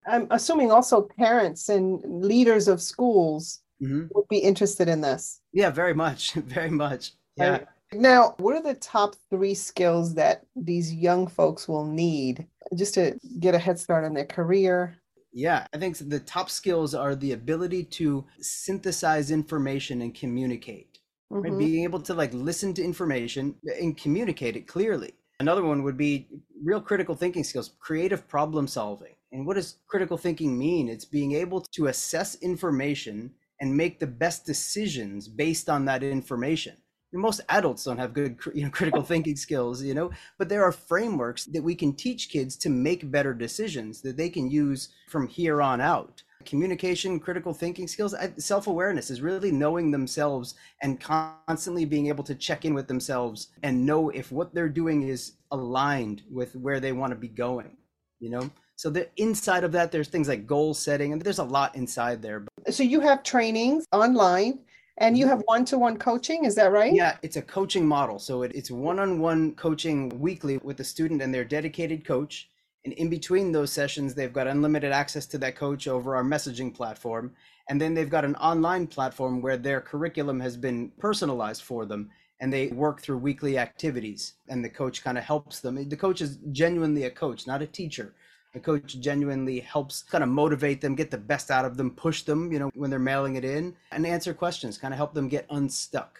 I'm 0.07 0.27
assuming 0.31 0.71
also 0.71 1.07
parents 1.17 1.69
and 1.69 2.01
leaders 2.03 2.67
of 2.67 2.81
schools 2.81 3.61
mm-hmm. 3.81 4.07
would 4.13 4.27
be 4.29 4.37
interested 4.37 4.87
in 4.89 5.01
this. 5.01 5.41
Yeah 5.53 5.69
very 5.69 5.93
much 5.93 6.33
very 6.33 6.71
much. 6.71 7.13
Yeah. 7.37 7.51
Right. 7.51 7.67
now 7.93 8.35
what 8.37 8.55
are 8.55 8.61
the 8.61 8.75
top 8.75 9.15
three 9.29 9.55
skills 9.55 10.13
that 10.15 10.45
these 10.55 10.93
young 10.93 11.27
folks 11.27 11.67
will 11.67 11.85
need 11.85 12.45
just 12.75 12.93
to 12.95 13.17
get 13.39 13.55
a 13.55 13.59
head 13.59 13.79
start 13.79 14.05
on 14.05 14.13
their 14.13 14.25
career 14.25 14.97
yeah, 15.33 15.65
I 15.73 15.77
think 15.77 15.97
the 15.97 16.19
top 16.19 16.49
skills 16.49 16.93
are 16.93 17.15
the 17.15 17.31
ability 17.31 17.83
to 17.85 18.25
synthesize 18.39 19.31
information 19.31 20.01
and 20.01 20.13
communicate. 20.13 20.99
Mm-hmm. 21.31 21.41
Right? 21.41 21.57
Being 21.57 21.83
able 21.83 22.01
to 22.01 22.13
like 22.13 22.33
listen 22.33 22.73
to 22.75 22.83
information 22.83 23.55
and 23.79 23.97
communicate 23.97 24.55
it 24.55 24.67
clearly. 24.67 25.13
Another 25.39 25.63
one 25.63 25.83
would 25.83 25.97
be 25.97 26.27
real 26.63 26.79
critical 26.79 27.15
thinking 27.15 27.43
skills, 27.43 27.71
creative 27.79 28.27
problem 28.27 28.67
solving. 28.67 29.15
And 29.31 29.47
what 29.47 29.55
does 29.55 29.77
critical 29.87 30.17
thinking 30.17 30.57
mean? 30.57 30.87
It's 30.87 31.05
being 31.05 31.33
able 31.33 31.61
to 31.61 31.87
assess 31.87 32.35
information 32.35 33.31
and 33.59 33.75
make 33.75 33.99
the 33.99 34.07
best 34.07 34.45
decisions 34.45 35.27
based 35.27 35.69
on 35.69 35.85
that 35.85 36.03
information 36.03 36.77
most 37.13 37.41
adults 37.49 37.83
don't 37.83 37.97
have 37.97 38.13
good 38.13 38.37
you 38.53 38.63
know 38.63 38.69
critical 38.69 39.01
thinking 39.11 39.35
skills 39.35 39.81
you 39.81 39.93
know? 39.93 40.11
But 40.37 40.49
there 40.49 40.63
are 40.63 40.71
frameworks 40.71 41.45
that 41.45 41.63
we 41.63 41.75
can 41.75 41.93
teach 41.93 42.29
kids 42.29 42.55
to 42.57 42.69
make 42.69 43.11
better 43.11 43.33
decisions 43.33 44.01
that 44.01 44.17
they 44.17 44.29
can 44.29 44.49
use 44.49 44.89
from 45.09 45.27
here 45.27 45.61
on 45.61 45.81
out. 45.81 46.23
Communication 46.45 47.19
critical 47.19 47.53
thinking 47.53 47.87
skills 47.87 48.13
self-awareness 48.37 49.09
is 49.09 49.21
really 49.21 49.51
knowing 49.51 49.91
themselves 49.91 50.55
and 50.81 50.99
constantly 50.99 51.85
being 51.85 52.07
able 52.07 52.23
to 52.25 52.35
check 52.35 52.65
in 52.65 52.73
with 52.73 52.87
themselves 52.87 53.47
and 53.63 53.85
know 53.85 54.09
if 54.09 54.31
what 54.31 54.53
they're 54.53 54.67
doing 54.67 55.03
is 55.03 55.33
aligned 55.51 56.23
with 56.29 56.53
where 56.55 56.81
they 56.81 56.91
want 56.91 57.11
to 57.11 57.17
be 57.17 57.29
going 57.29 57.77
you 58.23 58.29
know? 58.29 58.49
So 58.75 58.89
the 58.89 59.07
inside 59.17 59.63
of 59.63 59.71
that 59.73 59.91
there's 59.91 60.07
things 60.07 60.27
like 60.27 60.47
goal 60.47 60.73
setting 60.73 61.13
and 61.13 61.21
there's 61.21 61.39
a 61.39 61.43
lot 61.43 61.75
inside 61.75 62.21
there 62.21 62.45
so 62.69 62.83
you 62.83 62.99
have 63.01 63.23
trainings 63.23 63.85
online 63.91 64.59
and 64.97 65.17
you 65.17 65.25
mm-hmm. 65.25 65.31
have 65.31 65.43
one 65.45 65.65
to 65.65 65.77
one 65.77 65.97
coaching, 65.97 66.45
is 66.45 66.55
that 66.55 66.71
right? 66.71 66.93
Yeah, 66.93 67.17
it's 67.21 67.37
a 67.37 67.41
coaching 67.41 67.87
model. 67.87 68.19
So 68.19 68.43
it, 68.43 68.51
it's 68.53 68.69
one 68.69 68.99
on 68.99 69.19
one 69.19 69.55
coaching 69.55 70.09
weekly 70.19 70.57
with 70.57 70.77
the 70.77 70.83
student 70.83 71.21
and 71.21 71.33
their 71.33 71.45
dedicated 71.45 72.05
coach. 72.05 72.49
And 72.85 72.93
in 72.93 73.09
between 73.09 73.51
those 73.51 73.71
sessions, 73.71 74.13
they've 74.13 74.33
got 74.33 74.47
unlimited 74.47 74.91
access 74.91 75.25
to 75.27 75.37
that 75.39 75.55
coach 75.55 75.87
over 75.87 76.15
our 76.15 76.23
messaging 76.23 76.73
platform. 76.73 77.31
And 77.69 77.79
then 77.79 77.93
they've 77.93 78.09
got 78.09 78.25
an 78.25 78.35
online 78.35 78.87
platform 78.87 79.41
where 79.41 79.57
their 79.57 79.79
curriculum 79.79 80.39
has 80.41 80.57
been 80.57 80.91
personalized 80.99 81.63
for 81.63 81.85
them 81.85 82.09
and 82.41 82.51
they 82.51 82.67
work 82.67 83.01
through 83.01 83.19
weekly 83.19 83.57
activities. 83.57 84.33
And 84.49 84.63
the 84.63 84.69
coach 84.69 85.03
kind 85.03 85.17
of 85.17 85.23
helps 85.23 85.61
them. 85.61 85.87
The 85.87 85.95
coach 85.95 86.19
is 86.19 86.39
genuinely 86.51 87.05
a 87.05 87.09
coach, 87.09 87.47
not 87.47 87.61
a 87.61 87.67
teacher 87.67 88.13
the 88.53 88.59
coach 88.59 88.99
genuinely 88.99 89.59
helps 89.59 90.03
kind 90.03 90.23
of 90.23 90.29
motivate 90.29 90.79
them, 90.79 90.95
get 90.95 91.11
the 91.11 91.17
best 91.17 91.49
out 91.49 91.65
of 91.65 91.75
them, 91.75 91.91
push 91.91 92.21
them, 92.21 92.51
you 92.51 92.59
know, 92.59 92.69
when 92.75 92.89
they're 92.89 92.99
mailing 92.99 93.35
it 93.35 93.43
in 93.43 93.75
and 93.91 94.05
answer 94.05 94.33
questions, 94.33 94.77
kind 94.77 94.93
of 94.93 94.97
help 94.97 95.13
them 95.13 95.27
get 95.27 95.47
unstuck. 95.49 96.19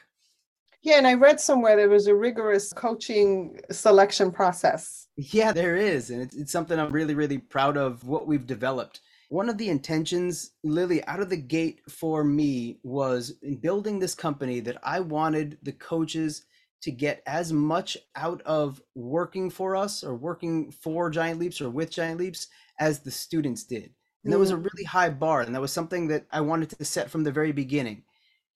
Yeah, 0.82 0.98
and 0.98 1.08
I 1.08 1.14
read 1.14 1.40
somewhere 1.40 1.78
there 1.78 1.88
was 1.88 2.08
a 2.08 2.16
rigorous 2.16 2.74
coaching 2.74 3.60
selection 3.72 4.32
process. 4.32 5.08
Yeah, 5.16 5.54
there 5.54 5.78
is. 5.78 6.10
And 6.10 6.22
it's, 6.22 6.36
it's 6.36 6.52
something 6.52 6.78
I'm 6.78 6.92
really, 6.92 7.14
really 7.14 7.38
proud 7.38 7.78
of 7.78 8.04
what 8.04 8.28
we've 8.28 8.46
developed. 8.46 9.00
One 9.30 9.48
of 9.48 9.58
the 9.58 9.70
intentions, 9.70 10.52
Lily, 10.64 11.04
out 11.06 11.22
of 11.22 11.30
the 11.30 11.38
gate 11.38 11.82
for 11.88 12.24
me 12.24 12.80
was 12.84 13.36
in 13.42 13.56
building 13.56 13.98
this 13.98 14.14
company 14.14 14.60
that 14.60 14.78
I 14.84 15.00
wanted 15.00 15.58
the 15.64 15.72
coaches 15.72 16.46
to 16.84 16.92
get 16.92 17.24
as 17.26 17.54
much 17.54 17.98
out 18.16 18.42
of 18.42 18.82
working 18.94 19.50
for 19.50 19.76
us 19.76 20.04
or 20.04 20.16
working 20.16 20.70
for 20.70 21.10
Giant 21.10 21.40
Leaps 21.40 21.62
or 21.62 21.70
with 21.70 21.90
Giant 21.90 22.20
Leaps 22.20 22.48
as 22.78 23.00
the 23.00 23.12
students 23.12 23.64
did. 23.64 23.92
And 24.24 24.34
that 24.34 24.40
was 24.40 24.52
a 24.52 24.56
mm. 24.56 24.66
really 24.66 24.84
high 24.84 25.10
bar. 25.10 25.42
And 25.42 25.56
that 25.56 25.62
was 25.62 25.72
something 25.72 26.08
that 26.08 26.26
I 26.30 26.42
wanted 26.42 26.70
to 26.72 26.86
set 26.86 27.10
from 27.10 27.24
the 27.24 27.32
very 27.32 27.54
beginning. 27.54 28.04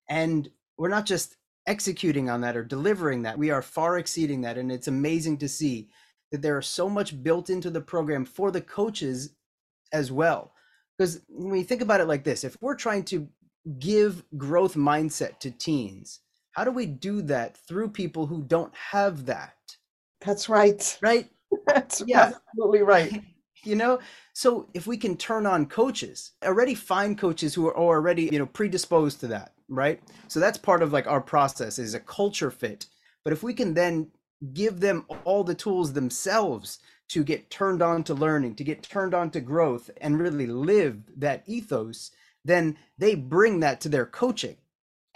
And 0.09 0.49
we're 0.77 0.89
not 0.89 1.05
just 1.05 1.37
executing 1.65 2.29
on 2.29 2.41
that 2.41 2.57
or 2.57 2.63
delivering 2.63 3.23
that, 3.23 3.37
we 3.37 3.49
are 3.49 3.61
far 3.61 3.97
exceeding 3.97 4.41
that. 4.41 4.57
And 4.57 4.71
it's 4.71 4.87
amazing 4.89 5.37
to 5.39 5.47
see 5.47 5.89
that 6.31 6.41
there 6.41 6.59
is 6.59 6.67
so 6.67 6.89
much 6.89 7.23
built 7.23 7.49
into 7.49 7.69
the 7.69 7.81
program 7.81 8.25
for 8.25 8.51
the 8.51 8.61
coaches 8.61 9.35
as 9.93 10.11
well. 10.11 10.51
Because 10.97 11.21
when 11.29 11.57
you 11.57 11.63
think 11.63 11.81
about 11.81 12.01
it 12.01 12.07
like 12.07 12.25
this, 12.25 12.43
if 12.43 12.57
we're 12.61 12.75
trying 12.75 13.03
to 13.05 13.29
give 13.79 14.23
growth 14.37 14.75
mindset 14.75 15.39
to 15.39 15.51
teens, 15.51 16.19
how 16.57 16.63
do 16.63 16.71
we 16.71 16.87
do 16.87 17.21
that 17.21 17.55
through 17.55 17.87
people 17.87 18.25
who 18.25 18.41
don't 18.41 18.73
have 18.73 19.27
that? 19.27 19.53
That's 20.21 20.49
right. 20.49 20.97
Right? 21.03 21.29
That's 21.67 22.01
yeah. 22.07 22.31
absolutely 22.33 22.81
right. 22.81 23.23
you 23.63 23.75
know, 23.75 23.99
so 24.33 24.67
if 24.73 24.87
we 24.87 24.97
can 24.97 25.15
turn 25.15 25.45
on 25.45 25.67
coaches, 25.67 26.31
already 26.43 26.73
find 26.73 27.15
coaches 27.15 27.53
who 27.53 27.67
are 27.67 27.77
already, 27.77 28.23
you 28.31 28.39
know, 28.39 28.47
predisposed 28.47 29.19
to 29.19 29.27
that, 29.27 29.53
right? 29.69 30.01
So 30.29 30.39
that's 30.39 30.57
part 30.57 30.81
of 30.81 30.91
like 30.91 31.05
our 31.05 31.21
process 31.21 31.77
is 31.77 31.93
a 31.93 31.99
culture 31.99 32.49
fit. 32.49 32.87
But 33.23 33.33
if 33.33 33.43
we 33.43 33.53
can 33.53 33.75
then 33.75 34.09
give 34.53 34.79
them 34.79 35.05
all 35.25 35.43
the 35.43 35.53
tools 35.53 35.93
themselves 35.93 36.79
to 37.09 37.23
get 37.23 37.51
turned 37.51 37.83
on 37.83 38.03
to 38.05 38.15
learning, 38.15 38.55
to 38.55 38.63
get 38.63 38.81
turned 38.81 39.13
on 39.13 39.29
to 39.31 39.41
growth 39.41 39.91
and 40.01 40.19
really 40.19 40.47
live 40.47 41.03
that 41.17 41.43
ethos, 41.45 42.09
then 42.43 42.77
they 42.97 43.13
bring 43.13 43.59
that 43.59 43.79
to 43.81 43.89
their 43.89 44.07
coaching 44.07 44.57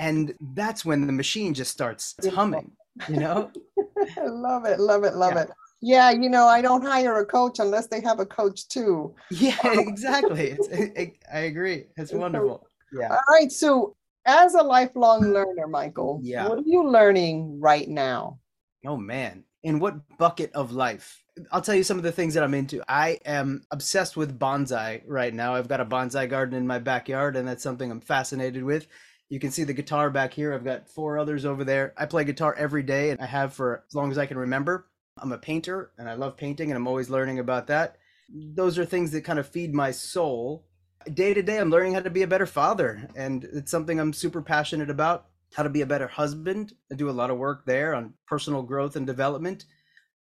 and 0.02 0.34
that's 0.56 0.84
when 0.84 1.08
the 1.08 1.14
machine 1.14 1.54
just 1.54 1.72
starts 1.72 2.16
humming 2.34 2.72
you 3.08 3.18
know? 3.18 3.52
Love 4.18 4.66
it 4.66 4.80
love 4.80 5.04
it 5.04 5.14
love 5.16 5.34
yeah. 5.34 5.42
it. 5.44 5.50
Yeah 5.82 6.12
you 6.12 6.30
know 6.30 6.48
i 6.48 6.62
don't 6.62 6.82
hire 6.82 7.20
a 7.20 7.26
coach 7.26 7.60
unless 7.60 7.88
they 7.88 8.02
have 8.02 8.20
a 8.20 8.26
coach 8.26 8.68
too. 8.68 9.14
Yeah 9.30 9.58
exactly. 9.64 10.52
It's, 10.52 10.68
it, 10.68 11.18
i 11.32 11.40
agree. 11.40 11.86
It's 11.98 12.12
wonderful. 12.24 12.68
Yeah. 12.92 13.10
All 13.10 13.20
right 13.30 13.52
so 13.52 13.96
as 14.26 14.56
a 14.56 14.62
lifelong 14.62 15.22
learner 15.22 15.68
michael 15.68 16.20
yeah. 16.24 16.48
what 16.48 16.60
are 16.60 16.64
you 16.66 16.88
learning 16.88 17.60
right 17.60 17.88
now? 17.88 18.40
Oh 18.86 18.98
man. 18.98 19.44
In 19.64 19.80
what 19.80 19.96
bucket 20.18 20.52
of 20.54 20.72
life? 20.72 21.24
I'll 21.52 21.62
tell 21.62 21.76
you 21.76 21.84
some 21.84 21.98
of 21.98 22.04
the 22.04 22.12
things 22.12 22.34
that 22.34 22.44
I'm 22.44 22.56
into. 22.56 22.84
I 22.90 23.20
am 23.26 23.64
obsessed 23.72 24.18
with 24.18 24.40
bonsai 24.40 25.04
right 25.06 25.34
now. 25.34 25.56
I've 25.56 25.70
got 25.70 25.80
a 25.80 25.86
bonsai 25.86 26.28
garden 26.28 26.58
in 26.58 26.68
my 26.68 26.80
backyard, 26.80 27.36
and 27.38 27.48
that's 27.48 27.64
something 27.64 27.90
I'm 27.90 28.02
fascinated 28.02 28.64
with. 28.64 28.88
You 29.32 29.40
can 29.40 29.50
see 29.50 29.64
the 29.64 29.72
guitar 29.72 30.10
back 30.10 30.34
here. 30.34 30.54
I've 30.54 30.66
got 30.66 30.90
four 30.90 31.18
others 31.18 31.46
over 31.46 31.64
there. 31.64 31.94
I 31.96 32.06
play 32.06 32.26
guitar 32.26 32.54
every 32.58 32.84
day 32.84 33.12
and 33.12 33.22
I 33.22 33.26
have 33.28 33.54
for 33.54 33.86
as 33.88 33.96
long 33.96 34.12
as 34.12 34.18
I 34.18 34.26
can 34.26 34.38
remember. 34.38 34.90
I'm 35.18 35.32
a 35.32 35.38
painter 35.38 35.94
and 35.98 36.10
I 36.10 36.16
love 36.16 36.36
painting 36.36 36.70
and 36.70 36.76
I'm 36.76 36.86
always 36.86 37.10
learning 37.10 37.40
about 37.40 37.68
that. 37.68 37.96
Those 38.30 38.78
are 38.78 38.84
things 38.84 39.12
that 39.12 39.24
kind 39.24 39.40
of 39.40 39.48
feed 39.48 39.74
my 39.74 39.92
soul. 39.92 40.66
Day 41.14 41.34
to 41.34 41.42
day, 41.42 41.60
I'm 41.60 41.70
learning 41.70 41.94
how 41.94 42.02
to 42.02 42.10
be 42.10 42.24
a 42.24 42.28
better 42.28 42.46
father 42.46 43.08
and 43.16 43.46
it's 43.54 43.72
something 43.72 44.02
I'm 44.02 44.12
super 44.12 44.42
passionate 44.42 44.90
about. 44.90 45.28
How 45.54 45.64
to 45.64 45.70
be 45.70 45.82
a 45.82 45.86
better 45.86 46.08
husband. 46.08 46.74
I 46.92 46.96
do 46.96 47.10
a 47.10 47.12
lot 47.12 47.32
of 47.32 47.38
work 47.38 47.66
there 47.66 47.96
on 47.96 48.16
personal 48.28 48.64
growth 48.64 48.98
and 48.98 49.08
development. 49.08 49.64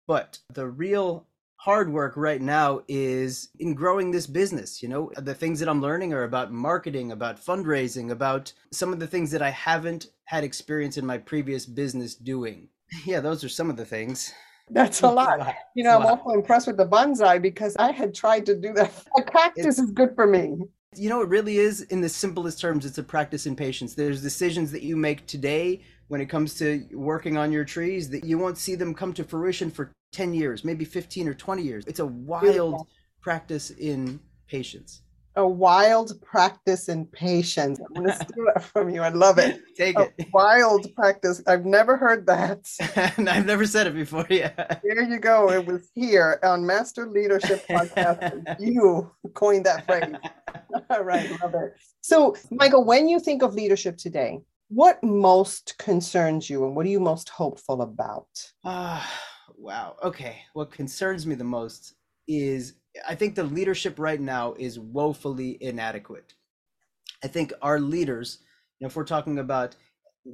But 0.07 0.39
the 0.53 0.67
real 0.67 1.27
hard 1.61 1.93
work 1.93 2.13
right 2.17 2.41
now 2.41 2.81
is 2.87 3.49
in 3.59 3.75
growing 3.75 4.09
this 4.09 4.25
business. 4.25 4.81
You 4.81 4.89
know, 4.89 5.11
the 5.17 5.35
things 5.35 5.59
that 5.59 5.69
I'm 5.69 5.79
learning 5.79 6.11
are 6.11 6.23
about 6.23 6.51
marketing, 6.51 7.11
about 7.11 7.39
fundraising, 7.39 8.09
about 8.09 8.51
some 8.71 8.91
of 8.91 8.99
the 8.99 9.05
things 9.05 9.29
that 9.29 9.43
I 9.43 9.51
haven't 9.51 10.07
had 10.25 10.43
experience 10.43 10.97
in 10.97 11.05
my 11.05 11.19
previous 11.19 11.65
business 11.65 12.15
doing. 12.15 12.67
Yeah, 13.05 13.21
those 13.21 13.41
are 13.45 13.47
some 13.47 13.69
of 13.69 13.77
the 13.77 13.85
things. 13.85 14.33
That's 14.69 15.01
a 15.01 15.07
lot. 15.07 15.55
You 15.75 15.85
know, 15.85 15.97
I'm 15.97 16.05
also 16.05 16.31
impressed 16.31 16.67
with 16.67 16.75
the 16.75 16.85
bonsai 16.85 17.41
because 17.41 17.73
I 17.77 17.91
had 17.91 18.13
tried 18.13 18.45
to 18.47 18.59
do 18.59 18.73
that. 18.73 18.91
A 19.17 19.23
cactus 19.23 19.65
it's, 19.65 19.79
is 19.79 19.91
good 19.91 20.13
for 20.13 20.27
me. 20.27 20.57
You 20.93 21.07
know, 21.07 21.21
it 21.21 21.29
really 21.29 21.57
is, 21.57 21.83
in 21.83 22.01
the 22.01 22.09
simplest 22.09 22.59
terms, 22.59 22.85
it's 22.85 22.97
a 22.97 23.03
practice 23.03 23.45
in 23.45 23.55
patience. 23.55 23.93
There's 23.93 24.21
decisions 24.21 24.73
that 24.73 24.81
you 24.81 24.97
make 24.97 25.25
today 25.25 25.83
when 26.11 26.19
it 26.19 26.25
comes 26.25 26.55
to 26.55 26.85
working 26.91 27.37
on 27.37 27.53
your 27.53 27.63
trees 27.63 28.09
that 28.09 28.25
you 28.25 28.37
won't 28.37 28.57
see 28.57 28.75
them 28.75 28.93
come 28.93 29.13
to 29.13 29.23
fruition 29.23 29.71
for 29.71 29.93
10 30.11 30.33
years, 30.33 30.65
maybe 30.65 30.83
15 30.83 31.29
or 31.29 31.33
20 31.33 31.61
years. 31.61 31.85
It's 31.87 32.01
a 32.01 32.05
wild 32.05 32.85
practice 33.21 33.69
in 33.69 34.19
patience. 34.45 35.03
A 35.37 35.47
wild 35.47 36.21
practice 36.21 36.89
in 36.89 37.05
patience. 37.05 37.79
I'm 37.79 37.93
going 37.93 38.07
to 38.07 38.13
steal 38.13 38.43
that 38.53 38.61
from 38.61 38.89
you. 38.89 39.01
I 39.01 39.07
love 39.07 39.37
it. 39.37 39.61
Take 39.77 39.97
a 39.97 40.11
it. 40.17 40.27
Wild 40.33 40.93
practice. 40.95 41.41
I've 41.47 41.63
never 41.65 41.95
heard 41.95 42.25
that. 42.25 42.67
and 43.15 43.29
I've 43.29 43.45
never 43.45 43.65
said 43.65 43.87
it 43.87 43.95
before. 43.95 44.27
Yeah. 44.29 44.51
There 44.83 45.03
you 45.03 45.17
go. 45.17 45.49
It 45.49 45.65
was 45.65 45.91
here 45.95 46.41
on 46.43 46.65
Master 46.65 47.07
Leadership 47.07 47.65
Podcast. 47.69 48.53
you 48.59 49.09
coined 49.33 49.65
that 49.65 49.85
phrase. 49.85 50.13
All 50.89 51.03
right. 51.05 51.31
Love 51.41 51.53
it. 51.53 51.73
So, 52.01 52.35
Michael, 52.49 52.83
when 52.83 53.07
you 53.07 53.21
think 53.21 53.43
of 53.43 53.53
leadership 53.53 53.95
today, 53.95 54.41
what 54.71 55.03
most 55.03 55.77
concerns 55.77 56.49
you 56.49 56.63
and 56.65 56.75
what 56.75 56.85
are 56.85 56.89
you 56.89 56.99
most 56.99 57.27
hopeful 57.27 57.81
about? 57.81 58.27
Uh 58.63 59.05
wow. 59.57 59.97
Okay. 60.01 60.43
What 60.53 60.71
concerns 60.71 61.27
me 61.27 61.35
the 61.35 61.43
most 61.43 61.95
is 62.27 62.75
I 63.07 63.15
think 63.15 63.35
the 63.35 63.43
leadership 63.43 63.99
right 63.99 64.19
now 64.19 64.53
is 64.57 64.79
woefully 64.79 65.57
inadequate. 65.61 66.33
I 67.23 67.27
think 67.27 67.51
our 67.61 67.79
leaders, 67.79 68.39
you 68.79 68.85
know, 68.85 68.87
if 68.87 68.95
we're 68.95 69.03
talking 69.03 69.39
about 69.39 69.75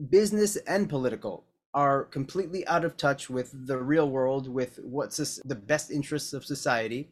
business 0.09 0.55
and 0.67 0.87
political, 0.87 1.45
are 1.73 2.05
completely 2.05 2.65
out 2.67 2.85
of 2.85 2.95
touch 2.95 3.29
with 3.29 3.67
the 3.67 3.77
real 3.77 4.09
world, 4.09 4.47
with 4.47 4.79
what's 4.83 5.39
the 5.45 5.55
best 5.55 5.91
interests 5.91 6.33
of 6.33 6.45
society. 6.45 7.11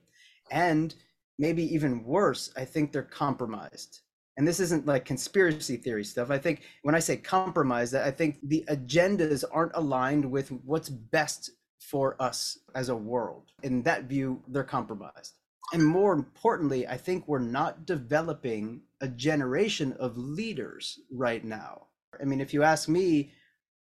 And 0.52 0.94
maybe 1.40 1.64
even 1.74 2.04
worse, 2.04 2.52
I 2.56 2.66
think 2.66 2.92
they're 2.92 3.04
compromised. 3.04 4.02
And 4.38 4.48
this 4.48 4.60
isn't 4.60 4.86
like 4.86 5.06
conspiracy 5.06 5.78
theory 5.78 6.04
stuff. 6.04 6.30
I 6.30 6.38
think 6.38 6.62
when 6.82 6.96
I 6.96 7.00
say 7.00 7.18
compromised, 7.18 7.96
I 7.96 8.12
think 8.12 8.40
the 8.44 8.66
agendas 8.68 9.44
aren't 9.50 9.76
aligned 9.76 10.30
with 10.30 10.50
what's 10.50 10.90
best 10.90 11.52
for 11.80 12.22
us 12.22 12.60
as 12.74 12.90
a 12.90 12.96
world. 12.96 13.52
In 13.64 13.84
that 13.84 14.06
view, 14.06 14.42
they're 14.48 14.64
compromised. 14.64 15.36
And 15.74 15.86
more 15.86 16.14
importantly, 16.14 16.88
I 16.88 16.98
think 16.98 17.28
we're 17.28 17.40
not 17.40 17.86
developing 17.86 18.82
a 19.02 19.08
generation 19.08 19.94
of 19.94 20.18
leaders 20.18 21.00
right 21.12 21.44
now. 21.44 21.88
I 22.20 22.26
mean, 22.26 22.42
if 22.42 22.54
you 22.54 22.64
ask 22.64 22.88
me, 22.88 23.32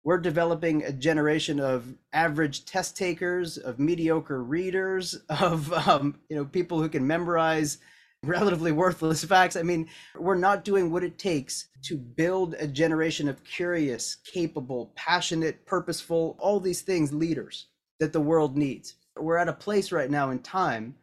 we're 0.04 0.20
developing 0.20 0.84
a 0.84 0.92
generation 0.92 1.60
of 1.60 1.96
average 2.14 2.66
test 2.66 2.96
takers, 2.96 3.58
of 3.58 3.80
mediocre 3.80 4.42
readers, 4.44 5.16
of 5.30 5.74
um, 5.74 6.20
you 6.30 6.36
know 6.36 6.46
people 6.46 6.82
who 6.82 6.90
can 6.90 7.06
memorize 7.06 7.80
relatively 8.26 8.72
worthless 8.72 9.24
facts. 9.24 9.56
I 9.56 9.64
mean, 9.64 9.88
we're 10.18 10.36
not 10.36 10.64
doing 10.64 10.92
what 10.92 11.04
it 11.04 11.18
takes 11.18 11.68
to 11.84 11.98
build 11.98 12.56
a 12.56 12.68
generation 12.68 13.30
of 13.30 13.44
curious, 13.44 14.16
capable, 14.16 14.94
passionate, 14.96 15.66
purposeful, 15.66 16.38
all 16.40 16.60
these 16.60 16.82
things 16.82 17.14
leaders 17.14 17.68
that 18.00 18.14
the 18.14 18.22
world 18.22 18.58
needs. 18.58 18.96
We're 19.18 19.38
at 19.38 19.50
a 19.50 19.54
place 19.54 19.92
right 19.92 20.10
now 20.10 20.30
in 20.32 20.40
time 20.40 20.96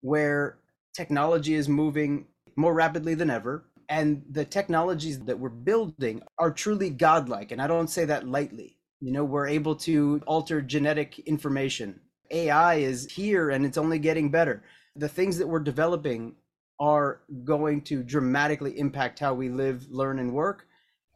where 0.00 0.58
technology 0.94 1.54
is 1.54 1.68
moving 1.68 2.26
more 2.56 2.74
rapidly 2.74 3.14
than 3.14 3.30
ever 3.30 3.64
and 3.90 4.22
the 4.30 4.44
technologies 4.44 5.18
that 5.20 5.38
we're 5.38 5.48
building 5.48 6.22
are 6.38 6.50
truly 6.50 6.90
godlike 6.90 7.52
and 7.52 7.60
i 7.60 7.66
don't 7.66 7.90
say 7.90 8.04
that 8.04 8.26
lightly 8.26 8.76
you 9.00 9.12
know 9.12 9.24
we're 9.24 9.46
able 9.46 9.74
to 9.74 10.20
alter 10.26 10.62
genetic 10.62 11.18
information 11.20 12.00
ai 12.30 12.76
is 12.76 13.10
here 13.10 13.50
and 13.50 13.66
it's 13.66 13.78
only 13.78 13.98
getting 13.98 14.30
better 14.30 14.62
the 14.96 15.08
things 15.08 15.38
that 15.38 15.48
we're 15.48 15.58
developing 15.60 16.34
are 16.80 17.20
going 17.44 17.80
to 17.82 18.02
dramatically 18.02 18.78
impact 18.78 19.18
how 19.18 19.34
we 19.34 19.48
live 19.48 19.86
learn 19.90 20.18
and 20.18 20.32
work 20.32 20.66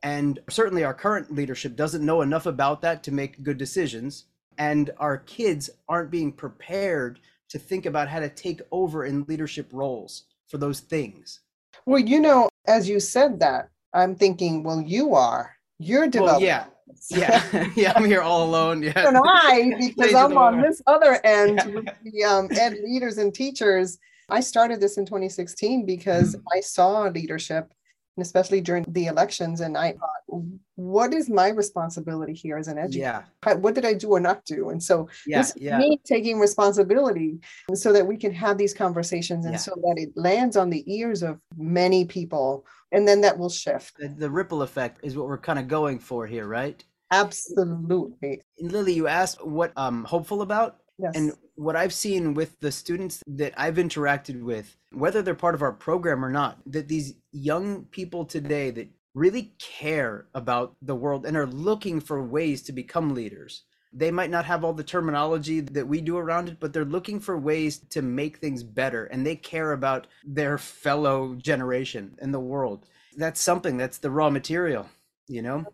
and 0.03 0.39
certainly 0.51 0.85
our 0.85 0.95
current 0.95 1.35
leadership 1.35 1.75
doesn't 1.75 2.05
know 2.05 2.21
enough 2.21 2.47
about 2.47 2.83
that 2.83 3.03
to 3.03 3.11
make 3.11 3.43
good 3.43 3.59
decisions 3.59 4.27
and 4.59 4.91
our 4.99 5.17
kids 5.17 5.71
aren't 5.89 6.11
being 6.11 6.31
prepared 6.31 7.19
to 7.49 7.59
think 7.59 7.87
about 7.87 8.09
how 8.09 8.21
to 8.21 8.29
take 8.29 8.61
over 8.71 9.07
in 9.07 9.25
leadership 9.27 9.69
roles 9.73 10.25
for 10.49 10.59
those 10.59 10.81
things 10.81 11.41
well 11.87 11.99
you 11.99 12.21
know 12.21 12.49
as 12.67 12.89
you 12.89 13.01
said 13.01 13.41
that, 13.41 13.69
I'm 13.93 14.15
thinking, 14.15 14.63
well, 14.63 14.81
you 14.81 15.15
are. 15.15 15.57
You're 15.79 16.07
developing. 16.07 16.47
Well, 16.47 16.71
yeah. 17.11 17.43
Yeah. 17.51 17.69
yeah. 17.77 17.93
I'm 17.95 18.05
here 18.05 18.23
all 18.23 18.45
alone. 18.45 18.83
Yeah. 18.83 18.93
And 19.07 19.19
I, 19.19 19.73
because 19.79 20.15
I'm 20.15 20.37
on 20.37 20.61
this 20.61 20.81
other 20.87 21.21
end 21.25 21.63
yeah. 21.65 21.75
with 21.75 21.87
the 22.05 22.25
um, 22.25 22.49
ed 22.53 22.77
leaders 22.85 23.19
and 23.19 23.35
teachers. 23.35 23.99
I 24.31 24.41
started 24.41 24.81
this 24.81 24.99
in 24.99 25.07
2016 25.07 25.87
because 25.87 26.37
mm-hmm. 26.37 26.47
I 26.57 26.61
saw 26.61 27.03
leadership 27.05 27.73
and 28.17 28.25
especially 28.25 28.61
during 28.61 28.85
the 28.89 29.07
elections. 29.07 29.61
And 29.61 29.77
I 29.77 29.93
thought, 29.93 30.43
what 30.77 31.13
is 31.13 31.29
my 31.29 31.49
responsibility 31.49 32.33
here 32.33 32.57
as 32.57 32.69
an 32.69 32.79
educator? 32.79 33.25
Yeah. 33.45 33.55
What 33.55 33.75
did 33.75 33.85
I 33.85 33.95
do 33.95 34.11
or 34.11 34.21
not 34.21 34.45
do? 34.45 34.71
And 34.71 34.83
so 34.83 35.09
yeah, 35.27 35.39
this 35.39 35.55
yeah. 35.57 35.79
me 35.79 36.01
taking 36.05 36.39
responsibility 36.39 37.41
so 37.75 37.93
that 37.93 38.07
we 38.07 38.17
can 38.17 38.33
have 38.33 38.59
these 38.59 38.75
conversations 38.75 39.45
and 39.45 39.55
yeah. 39.55 39.59
so 39.59 39.73
that 39.75 39.95
it 39.97 40.11
lands 40.17 40.57
on 40.57 40.71
the 40.71 40.85
ears 40.93 41.23
of 41.23 41.41
many 41.57 42.05
people. 42.05 42.67
And 42.93 43.07
then 43.07 43.21
that 43.23 43.39
will 43.39 43.51
shift. 43.51 43.97
The, 43.99 44.09
the 44.09 44.31
ripple 44.31 44.63
effect 44.63 45.01
is 45.03 45.17
what 45.17 45.27
we're 45.27 45.39
kind 45.39 45.59
of 45.59 45.67
going 45.67 45.99
for 45.99 46.27
here, 46.27 46.47
right? 46.47 46.83
Absolutely. 47.11 48.43
Lily, 48.61 48.93
you 48.93 49.09
asked 49.09 49.45
what 49.45 49.73
I'm 49.77 50.05
hopeful 50.05 50.43
about. 50.43 50.79
Yes. 50.99 51.13
And 51.15 51.33
what 51.57 51.77
I've 51.77 51.93
seen 51.93 52.35
with 52.35 52.59
the 52.61 52.73
students 52.73 53.23
that 53.27 53.53
I've 53.57 53.77
interacted 53.77 54.43
with, 54.43 54.77
whether 54.93 55.23
they're 55.23 55.35
part 55.35 55.55
of 55.55 55.63
our 55.63 55.73
program 55.73 56.25
or 56.25 56.31
not, 56.31 56.59
that 56.67 56.89
these 56.89 57.15
young 57.33 57.85
people 57.87 58.25
today 58.25 58.71
that 58.71 58.89
really 59.15 59.55
care 59.59 60.27
about 60.35 60.77
the 60.83 60.95
world 60.95 61.25
and 61.25 61.37
are 61.37 61.47
looking 61.47 62.01
for 62.01 62.23
ways 62.23 62.63
to 62.63 62.73
become 62.73 63.15
leaders. 63.15 63.65
They 63.93 64.11
might 64.11 64.31
not 64.31 64.45
have 64.45 64.65
all 64.65 64.73
the 64.73 64.83
terminology 64.83 65.61
that 65.61 65.87
we 65.87 66.01
do 66.01 66.17
around 66.19 66.49
it, 66.49 66.59
but 66.59 66.73
they're 66.73 66.85
looking 66.85 67.21
for 67.21 67.39
ways 67.39 67.79
to 67.91 68.03
make 68.03 68.39
things 68.39 68.65
better 68.65 69.05
and 69.05 69.25
they 69.25 69.37
care 69.37 69.73
about 69.73 70.09
their 70.25 70.59
fellow 70.59 71.37
generation 71.37 72.17
and 72.21 72.35
the 72.35 72.41
world. 72.41 72.87
That's 73.17 73.41
something 73.41 73.77
that's 73.77 73.99
the 73.99 74.11
raw 74.11 74.31
material, 74.31 74.89
you 75.29 75.43
know? 75.43 75.65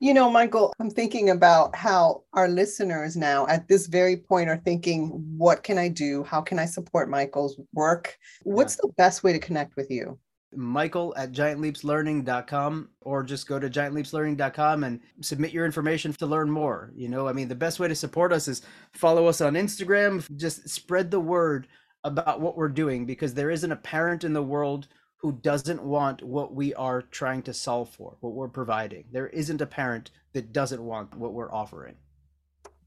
You 0.00 0.14
know, 0.14 0.30
Michael, 0.30 0.72
I'm 0.78 0.90
thinking 0.90 1.30
about 1.30 1.74
how 1.74 2.22
our 2.32 2.48
listeners 2.48 3.16
now 3.16 3.48
at 3.48 3.66
this 3.66 3.88
very 3.88 4.16
point 4.16 4.48
are 4.48 4.62
thinking, 4.64 5.08
what 5.36 5.64
can 5.64 5.76
I 5.76 5.88
do? 5.88 6.22
How 6.22 6.40
can 6.40 6.58
I 6.60 6.66
support 6.66 7.10
Michael's 7.10 7.58
work? 7.72 8.16
What's 8.44 8.76
the 8.76 8.92
best 8.96 9.24
way 9.24 9.32
to 9.32 9.40
connect 9.40 9.74
with 9.74 9.90
you? 9.90 10.16
Michael 10.54 11.12
at 11.16 11.32
giantleapslearning.com 11.32 12.88
or 13.00 13.22
just 13.24 13.48
go 13.48 13.58
to 13.58 13.68
giantleapslearning.com 13.68 14.84
and 14.84 15.00
submit 15.20 15.52
your 15.52 15.66
information 15.66 16.12
to 16.12 16.26
learn 16.26 16.48
more. 16.48 16.92
You 16.94 17.08
know, 17.08 17.26
I 17.26 17.32
mean, 17.32 17.48
the 17.48 17.54
best 17.56 17.80
way 17.80 17.88
to 17.88 17.94
support 17.94 18.32
us 18.32 18.46
is 18.46 18.62
follow 18.92 19.26
us 19.26 19.40
on 19.40 19.54
Instagram, 19.54 20.24
just 20.36 20.68
spread 20.68 21.10
the 21.10 21.20
word 21.20 21.66
about 22.04 22.40
what 22.40 22.56
we're 22.56 22.68
doing 22.68 23.04
because 23.04 23.34
there 23.34 23.50
isn't 23.50 23.72
a 23.72 23.76
parent 23.76 24.22
in 24.22 24.32
the 24.32 24.42
world 24.42 24.86
who 25.18 25.32
doesn't 25.32 25.82
want 25.82 26.22
what 26.22 26.54
we 26.54 26.72
are 26.74 27.02
trying 27.02 27.42
to 27.42 27.52
solve 27.52 27.90
for, 27.90 28.16
what 28.20 28.34
we're 28.34 28.48
providing. 28.48 29.04
There 29.10 29.26
isn't 29.28 29.60
a 29.60 29.66
parent 29.66 30.10
that 30.32 30.52
doesn't 30.52 30.82
want 30.82 31.14
what 31.16 31.32
we're 31.32 31.52
offering. 31.52 31.96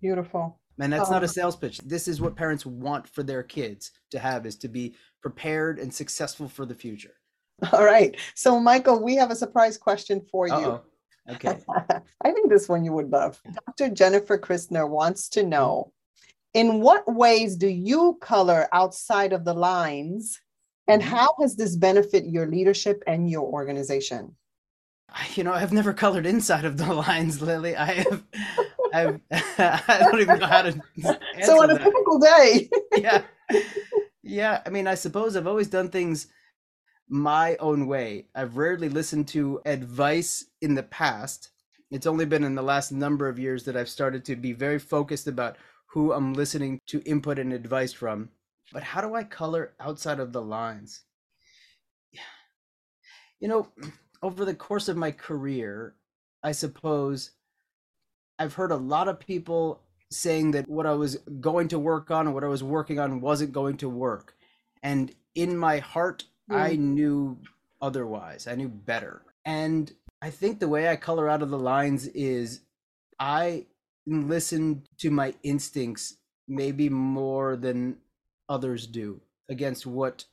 Beautiful. 0.02 0.58
And 0.80 0.92
that's 0.92 1.12
not 1.12 1.24
a 1.24 1.26
um, 1.26 1.32
sales 1.32 1.56
pitch. 1.56 1.80
This 1.80 2.08
is 2.08 2.22
what 2.22 2.36
parents 2.36 2.66
want 2.66 3.08
for 3.08 3.22
their 3.22 3.44
kids 3.44 3.92
to 4.12 4.20
have 4.20 4.46
is 4.46 4.56
to 4.58 4.68
be 4.68 4.96
prepared 5.22 5.78
and 5.78 5.94
successful 5.94 6.48
for 6.48 6.66
the 6.66 6.74
future. 6.74 7.14
All 7.74 7.84
right. 7.84 8.16
So 8.34 8.60
Michael, 8.60 9.04
we 9.04 9.16
have 9.16 9.30
a 9.30 9.36
surprise 9.36 9.78
question 9.78 10.22
for 10.32 10.48
you. 10.48 10.54
Uh-oh. 10.54 10.82
Okay. 11.34 11.58
I 12.26 12.32
think 12.32 12.50
this 12.50 12.68
one 12.68 12.84
you 12.84 12.94
would 12.94 13.12
love. 13.12 13.40
Dr. 13.68 13.94
Jennifer 13.94 14.38
Christner 14.38 14.90
wants 14.90 15.30
to 15.30 15.44
know 15.44 15.92
in 16.54 16.82
what 16.82 17.12
ways 17.14 17.56
do 17.56 17.68
you 17.68 18.18
color 18.22 18.68
outside 18.72 19.34
of 19.34 19.46
the 19.46 19.54
lines 19.54 20.40
and 20.88 21.02
mm-hmm. 21.02 21.12
how 21.12 21.36
has 21.40 21.56
this 21.56 21.76
benefit 21.76 22.26
your 22.26 22.48
leadership 22.48 23.04
and 23.08 23.30
your 23.30 23.44
organization? 23.44 24.36
You 25.36 25.44
know, 25.44 25.54
I've 25.54 25.74
never 25.74 25.94
colored 25.94 26.26
inside 26.26 26.66
of 26.66 26.78
the 26.78 26.94
lines, 27.08 27.42
Lily. 27.42 27.76
I 27.76 27.86
have, 27.86 28.24
I've, 28.94 29.20
I 29.32 29.98
don't 30.00 30.22
even 30.22 30.40
know 30.40 30.48
how 30.48 30.64
to. 30.64 30.82
So 31.44 31.62
on 31.62 31.72
a 31.72 31.78
typical 31.78 32.20
day. 32.20 32.70
yeah, 32.98 33.24
yeah. 34.24 34.62
I 34.66 34.70
mean, 34.70 34.88
I 34.88 34.96
suppose 34.96 35.36
I've 35.36 35.48
always 35.48 35.68
done 35.68 35.90
things 35.90 36.28
my 37.10 37.58
own 37.58 37.88
way. 37.88 38.28
I've 38.34 38.58
rarely 38.58 38.88
listened 38.88 39.28
to 39.30 39.62
advice 39.66 40.46
in 40.62 40.76
the 40.76 40.84
past. 40.84 41.50
It's 41.90 42.08
only 42.08 42.26
been 42.26 42.46
in 42.46 42.56
the 42.56 42.62
last 42.62 42.94
number 42.94 43.28
of 43.28 43.38
years 43.38 43.66
that 43.66 43.76
I've 43.76 43.90
started 43.90 44.24
to 44.26 44.38
be 44.38 44.54
very 44.54 44.80
focused 44.80 45.28
about 45.28 45.58
who 45.88 46.14
I'm 46.14 46.34
listening 46.34 46.80
to 46.88 47.02
input 47.02 47.38
and 47.38 47.52
advice 47.52 47.92
from. 47.92 48.30
But 48.72 48.84
how 48.84 49.02
do 49.02 49.16
I 49.16 49.24
color 49.24 49.74
outside 49.80 50.20
of 50.20 50.34
the 50.34 50.42
lines? 50.42 51.04
You 53.40 53.48
know, 53.48 53.68
over 54.22 54.46
the 54.46 54.54
course 54.54 54.88
of 54.88 54.96
my 54.96 55.12
career, 55.12 55.96
I 56.44 56.52
suppose 56.52 57.32
I've 58.38 58.54
heard 58.54 58.72
a 58.72 58.76
lot 58.76 59.08
of 59.08 59.20
people 59.20 59.82
saying 60.12 60.52
that 60.52 60.70
what 60.70 60.86
I 60.86 60.94
was 60.94 61.18
going 61.40 61.68
to 61.70 61.80
work 61.80 62.12
on 62.12 62.28
or 62.28 62.32
what 62.32 62.44
I 62.44 62.48
was 62.48 62.64
working 62.64 63.00
on 63.00 63.20
wasn't 63.22 63.52
going 63.52 63.78
to 63.78 63.90
work. 63.90 64.36
And 64.84 65.12
in 65.34 65.58
my 65.58 65.80
heart, 65.80 66.26
mm. 66.50 66.56
I 66.56 66.76
knew 66.76 67.40
otherwise. 67.82 68.48
I 68.48 68.56
knew 68.56 68.70
better. 68.70 69.24
And 69.44 69.92
I 70.22 70.30
think 70.30 70.60
the 70.60 70.68
way 70.68 70.88
I 70.88 70.96
color 70.96 71.28
out 71.28 71.42
of 71.42 71.50
the 71.50 71.58
lines 71.58 72.08
is 72.08 72.62
I 73.20 73.66
listen 74.06 74.84
to 75.00 75.10
my 75.10 75.34
instincts 75.42 76.18
maybe 76.48 76.90
more 76.90 77.56
than 77.56 77.98
others 78.52 78.86
do 78.86 79.22
against 79.50 79.88
what 79.88 80.26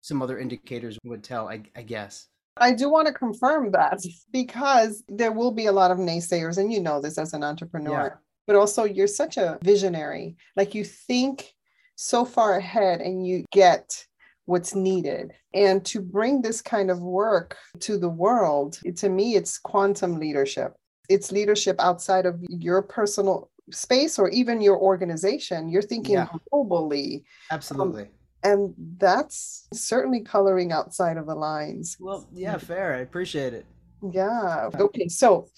some 0.00 0.20
other 0.20 0.38
indicators 0.38 0.98
would 1.04 1.22
tell, 1.22 1.48
I, 1.48 1.62
I 1.76 1.82
guess. 1.82 2.26
I 2.58 2.72
do 2.72 2.90
want 2.90 3.06
to 3.06 3.14
confirm 3.14 3.70
that 3.72 4.00
because 4.32 5.02
there 5.08 5.32
will 5.32 5.52
be 5.52 5.66
a 5.66 5.72
lot 5.72 5.90
of 5.90 5.98
naysayers, 5.98 6.58
and 6.58 6.72
you 6.72 6.80
know 6.80 7.00
this 7.00 7.18
as 7.18 7.32
an 7.32 7.44
entrepreneur, 7.44 8.06
yeah. 8.12 8.18
but 8.46 8.56
also 8.56 8.84
you're 8.84 9.06
such 9.06 9.36
a 9.36 9.58
visionary. 9.62 10.36
Like 10.56 10.74
you 10.74 10.84
think 10.84 11.54
so 11.94 12.24
far 12.24 12.56
ahead 12.56 13.00
and 13.00 13.26
you 13.26 13.44
get 13.52 14.04
what's 14.44 14.74
needed. 14.74 15.32
And 15.54 15.84
to 15.86 16.00
bring 16.00 16.42
this 16.42 16.60
kind 16.60 16.90
of 16.90 17.00
work 17.00 17.56
to 17.80 17.98
the 17.98 18.08
world, 18.08 18.78
to 18.96 19.08
me, 19.08 19.34
it's 19.34 19.58
quantum 19.58 20.18
leadership. 20.18 20.74
It's 21.08 21.32
leadership 21.32 21.76
outside 21.78 22.26
of 22.26 22.44
your 22.48 22.82
personal 22.82 23.50
space 23.70 24.18
or 24.18 24.28
even 24.30 24.60
your 24.60 24.78
organization 24.78 25.68
you're 25.68 25.82
thinking 25.82 26.14
yeah. 26.14 26.28
globally 26.52 27.22
absolutely 27.50 28.02
um, 28.02 28.08
And 28.46 28.74
that's 28.98 29.66
certainly 29.72 30.20
coloring 30.20 30.70
outside 30.70 31.16
of 31.16 31.26
the 31.26 31.34
lines. 31.34 31.96
Well, 31.98 32.28
yeah, 32.32 32.58
fair. 32.58 32.94
I 32.94 32.98
appreciate 32.98 33.54
it. 33.54 33.66
Yeah. 34.12 34.70
Okay. 34.74 35.08
So, 35.08 35.48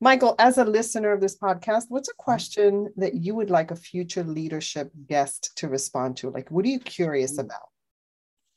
Michael, 0.00 0.34
as 0.40 0.58
a 0.58 0.64
listener 0.64 1.12
of 1.12 1.20
this 1.20 1.38
podcast, 1.38 1.84
what's 1.88 2.08
a 2.08 2.14
question 2.14 2.92
that 2.96 3.14
you 3.14 3.36
would 3.36 3.50
like 3.50 3.70
a 3.70 3.76
future 3.76 4.24
leadership 4.24 4.90
guest 5.06 5.52
to 5.56 5.68
respond 5.68 6.16
to? 6.16 6.30
Like, 6.30 6.50
what 6.50 6.64
are 6.64 6.68
you 6.68 6.80
curious 6.80 7.38
about? 7.38 7.68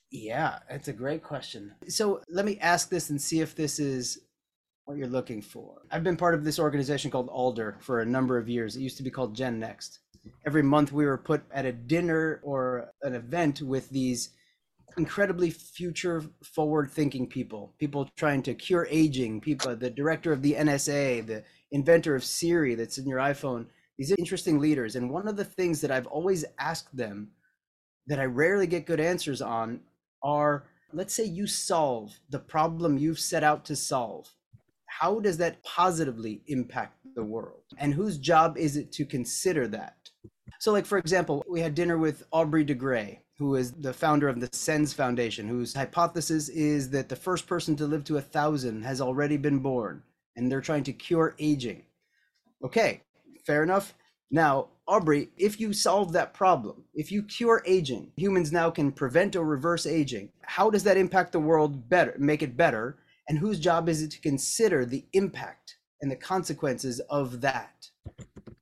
Yeah, 0.10 0.60
it's 0.70 0.88
a 0.88 0.94
great 0.94 1.22
question. 1.22 1.74
So 1.88 2.22
let 2.30 2.46
me 2.46 2.58
ask 2.62 2.90
this 2.90 3.12
and 3.12 3.22
see 3.22 3.42
if 3.42 3.54
this 3.56 3.78
is 3.78 4.22
what 4.86 4.98
you're 4.98 5.08
looking 5.08 5.42
for. 5.42 5.82
I've 5.92 6.04
been 6.04 6.16
part 6.16 6.36
of 6.36 6.44
this 6.44 6.60
organization 6.60 7.12
called 7.12 7.28
Alder 7.30 7.78
for 7.82 8.02
a 8.02 8.06
number 8.06 8.38
of 8.38 8.48
years. 8.48 8.76
It 8.76 8.82
used 8.82 8.98
to 8.98 9.04
be 9.04 9.10
called 9.10 9.36
Gen 9.36 9.60
Next. 9.60 10.00
Every 10.46 10.64
month 10.64 10.92
we 10.92 11.06
were 11.06 11.18
put 11.18 11.44
at 11.52 11.66
a 11.66 11.72
dinner 11.72 12.40
or 12.44 12.92
an 13.02 13.16
event 13.16 13.62
with 13.62 13.90
these 13.90 14.30
incredibly 14.98 15.50
future 15.50 16.24
forward 16.44 16.90
thinking 16.90 17.28
people, 17.28 17.74
people 17.80 18.10
trying 18.16 18.42
to 18.44 18.54
cure 18.54 18.88
aging, 18.90 19.42
people, 19.42 19.76
the 19.76 19.90
director 19.90 20.32
of 20.32 20.42
the 20.42 20.54
NSA, 20.54 21.26
the 21.26 21.44
inventor 21.72 22.16
of 22.16 22.24
Siri 22.24 22.76
that's 22.76 22.98
in 22.98 23.08
your 23.08 23.20
iPhone, 23.20 23.66
these 23.98 24.14
interesting 24.18 24.60
leaders. 24.60 24.96
And 24.96 25.10
one 25.10 25.28
of 25.28 25.36
the 25.36 25.44
things 25.44 25.82
that 25.82 25.92
I've 25.92 26.08
always 26.08 26.46
asked 26.60 26.96
them 26.96 27.30
that 28.08 28.20
I 28.20 28.26
rarely 28.26 28.68
get 28.68 28.86
good 28.86 29.00
answers 29.00 29.42
on 29.42 29.82
are 30.24 30.66
let's 30.94 31.14
say 31.14 31.26
you 31.26 31.48
solve 31.48 32.20
the 32.30 32.40
problem 32.40 32.98
you've 32.98 33.20
set 33.20 33.44
out 33.44 33.66
to 33.66 33.76
solve. 33.76 34.30
How 35.00 35.20
does 35.20 35.38
that 35.38 35.62
positively 35.64 36.42
impact 36.48 36.98
the 37.16 37.24
world? 37.24 37.64
And 37.78 37.94
whose 37.94 38.18
job 38.18 38.58
is 38.58 38.78
it 38.78 38.94
to 38.94 39.06
consider 39.06 39.68
that? 39.68 39.98
So, 40.60 40.72
like, 40.72 40.86
for 40.86 40.98
example, 40.98 41.44
we 41.50 41.60
had 41.60 41.76
dinner 41.76 41.98
with 41.98 42.24
Aubrey 42.32 42.64
de 42.64 42.74
Grey, 42.74 43.22
who 43.38 43.56
is 43.56 43.74
the 43.74 43.92
founder 43.92 44.30
of 44.30 44.40
the 44.40 44.50
SENS 44.54 44.94
Foundation, 44.94 45.50
whose 45.50 45.74
hypothesis 45.74 46.48
is 46.48 46.90
that 46.92 47.10
the 47.10 47.16
first 47.16 47.46
person 47.46 47.76
to 47.76 47.86
live 47.86 48.06
to 48.06 48.18
a 48.18 48.22
thousand 48.22 48.84
has 48.84 49.02
already 49.02 49.36
been 49.36 49.60
born, 49.60 50.02
and 50.38 50.50
they're 50.50 50.62
trying 50.62 50.84
to 50.86 50.94
cure 50.94 51.36
aging. 51.40 51.84
Okay, 52.64 53.02
fair 53.46 53.64
enough. 53.64 53.96
Now, 54.32 54.70
Aubrey, 54.88 55.28
if 55.38 55.60
you 55.60 55.74
solve 55.74 56.14
that 56.14 56.34
problem, 56.34 56.86
if 56.94 57.12
you 57.12 57.22
cure 57.24 57.62
aging, 57.66 58.14
humans 58.16 58.54
now 58.54 58.70
can 58.70 58.94
prevent 58.94 59.36
or 59.36 59.44
reverse 59.44 59.86
aging. 59.86 60.30
How 60.44 60.70
does 60.70 60.84
that 60.84 60.98
impact 60.98 61.34
the 61.34 61.40
world 61.40 61.90
better, 61.90 62.16
make 62.18 62.42
it 62.42 62.56
better? 62.56 62.98
And 63.28 63.38
whose 63.38 63.60
job 63.60 63.90
is 63.90 64.02
it 64.02 64.12
to 64.12 64.22
consider 64.22 64.86
the 64.86 65.06
impact 65.14 65.78
and 66.02 66.12
the 66.12 66.16
consequences 66.16 67.00
of 67.10 67.42
that? 67.42 67.88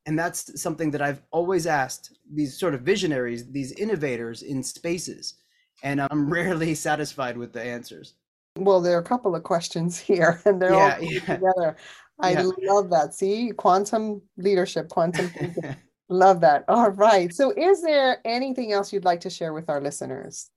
And 0.05 0.17
that's 0.17 0.61
something 0.61 0.91
that 0.91 1.01
I've 1.01 1.21
always 1.31 1.65
asked 1.67 2.17
these 2.33 2.59
sort 2.59 2.73
of 2.73 2.81
visionaries, 2.81 3.49
these 3.51 3.71
innovators 3.73 4.41
in 4.41 4.63
spaces. 4.63 5.35
And 5.83 6.01
I'm 6.01 6.29
rarely 6.33 6.75
satisfied 6.75 7.37
with 7.37 7.53
the 7.53 7.61
answers. 7.61 8.15
Well, 8.57 8.81
there 8.81 8.95
are 8.95 9.01
a 9.01 9.03
couple 9.03 9.35
of 9.35 9.43
questions 9.43 9.97
here, 9.97 10.41
and 10.45 10.61
they're 10.61 10.73
yeah, 10.73 10.97
all 10.97 11.03
yeah. 11.03 11.19
together. 11.19 11.77
I 12.19 12.31
yeah. 12.31 12.49
love 12.61 12.89
that. 12.91 13.13
See, 13.13 13.51
quantum 13.57 14.21
leadership, 14.37 14.89
quantum 14.89 15.31
love 16.09 16.41
that. 16.41 16.63
All 16.67 16.91
right. 16.91 17.33
So, 17.33 17.51
is 17.57 17.81
there 17.81 18.21
anything 18.23 18.71
else 18.71 18.93
you'd 18.93 19.05
like 19.05 19.19
to 19.21 19.29
share 19.29 19.53
with 19.53 19.69
our 19.69 19.81
listeners? 19.81 20.51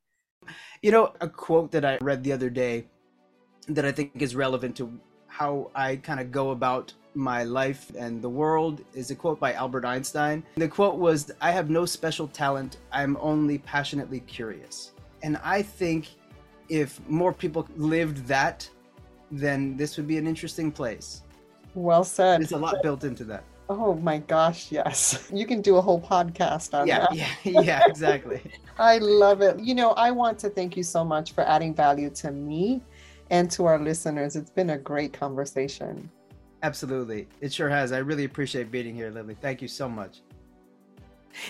You 0.83 0.91
know, 0.91 1.15
a 1.21 1.29
quote 1.29 1.73
that 1.73 1.85
I 1.85 1.99
read 2.03 2.23
the 2.23 2.33
other 2.33 2.51
day 2.51 2.87
that 3.69 3.85
I 3.85 3.93
think 3.93 4.23
is 4.23 4.35
relevant 4.35 4.77
to 4.77 4.93
how 5.27 5.71
I 5.75 5.97
kind 5.97 6.21
of 6.21 6.31
go 6.31 6.51
about 6.51 6.93
my 7.15 7.45
life 7.45 7.91
and 7.99 8.21
the 8.21 8.29
world 8.29 8.85
is 8.95 9.11
a 9.11 9.15
quote 9.15 9.41
by 9.41 9.55
Albert 9.55 9.85
Einstein. 9.85 10.45
The 10.57 10.69
quote 10.69 10.97
was, 10.97 11.31
I 11.41 11.51
have 11.51 11.71
no 11.71 11.87
special 11.87 12.29
talent, 12.29 12.79
I'm 12.93 13.17
only 13.21 13.59
passionately 13.59 14.21
curious. 14.21 14.93
And 15.23 15.39
I 15.43 15.63
think 15.63 16.09
if 16.69 17.01
more 17.09 17.33
people 17.33 17.67
lived 17.77 18.27
that, 18.27 18.69
then 19.31 19.77
this 19.77 19.97
would 19.97 20.07
be 20.07 20.19
an 20.19 20.27
interesting 20.27 20.71
place. 20.71 21.23
Well 21.75 22.05
said. 22.05 22.41
There's 22.41 22.53
a 22.53 22.59
lot 22.59 22.83
built 22.83 23.05
into 23.05 23.25
that. 23.25 23.45
Oh 23.69 23.95
my 23.95 24.19
gosh, 24.19 24.71
yes. 24.71 25.29
You 25.33 25.45
can 25.45 25.61
do 25.61 25.77
a 25.77 25.83
whole 25.83 26.01
podcast 26.01 26.73
on 26.79 26.87
yeah, 26.87 27.01
that. 27.01 27.15
Yeah, 27.15 27.29
yeah, 27.63 27.83
exactly. 27.87 28.41
I 28.79 28.99
love 28.99 29.43
it. 29.43 29.59
You 29.59 29.75
know, 29.75 29.91
I 29.93 30.13
want 30.13 30.39
to 30.41 30.51
thank 30.51 30.77
you 30.77 30.83
so 30.83 31.05
much 31.05 31.33
for 31.33 31.43
adding 31.43 31.75
value 31.75 32.11
to 32.11 32.31
me 32.31 32.83
and 33.31 33.51
to 33.53 33.67
our 33.67 33.79
listeners. 33.79 34.37
It's 34.37 34.51
been 34.51 34.71
a 34.71 34.79
great 34.79 35.13
conversation. 35.13 36.11
Absolutely. 36.63 37.29
It 37.41 37.53
sure 37.53 37.69
has. 37.69 37.93
I 37.93 37.99
really 37.99 38.25
appreciate 38.25 38.71
being 38.71 38.95
here, 38.95 39.11
Lily. 39.11 39.37
Thank 39.41 39.63
you 39.63 39.69
so 39.69 39.89
much. 39.89 40.21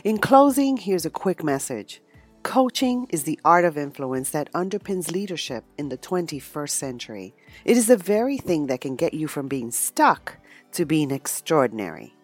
In 0.05 0.19
closing, 0.19 0.77
here's 0.77 1.07
a 1.07 1.11
quick 1.11 1.45
message. 1.45 2.03
Coaching 2.43 3.07
is 3.11 3.25
the 3.25 3.41
art 3.45 3.65
of 3.65 3.77
influence 3.77 4.31
that 4.31 4.53
underpins 4.53 5.11
leadership 5.11 5.65
in 5.79 5.89
the 5.89 5.99
21st 5.99 6.71
century. 6.71 7.35
It 7.65 7.77
is 7.77 7.89
the 7.89 7.97
very 7.97 8.39
thing 8.39 8.67
that 8.67 8.81
can 8.81 8.95
get 8.95 9.15
you 9.15 9.27
from 9.27 9.49
being 9.49 9.71
stuck 9.71 10.39
to 10.73 10.85
being 10.85 11.11
extraordinary. 11.11 12.15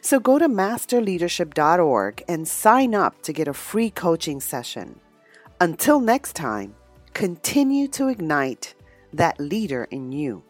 So 0.00 0.20
go 0.20 0.38
to 0.38 0.48
masterleadership.org 0.48 2.24
and 2.28 2.46
sign 2.48 2.94
up 2.94 3.22
to 3.22 3.32
get 3.32 3.48
a 3.48 3.54
free 3.54 3.90
coaching 3.90 4.40
session. 4.40 5.00
Until 5.60 6.00
next 6.00 6.34
time, 6.34 6.74
continue 7.14 7.88
to 7.88 8.08
ignite 8.08 8.74
that 9.12 9.40
leader 9.40 9.84
in 9.84 10.12
you. 10.12 10.44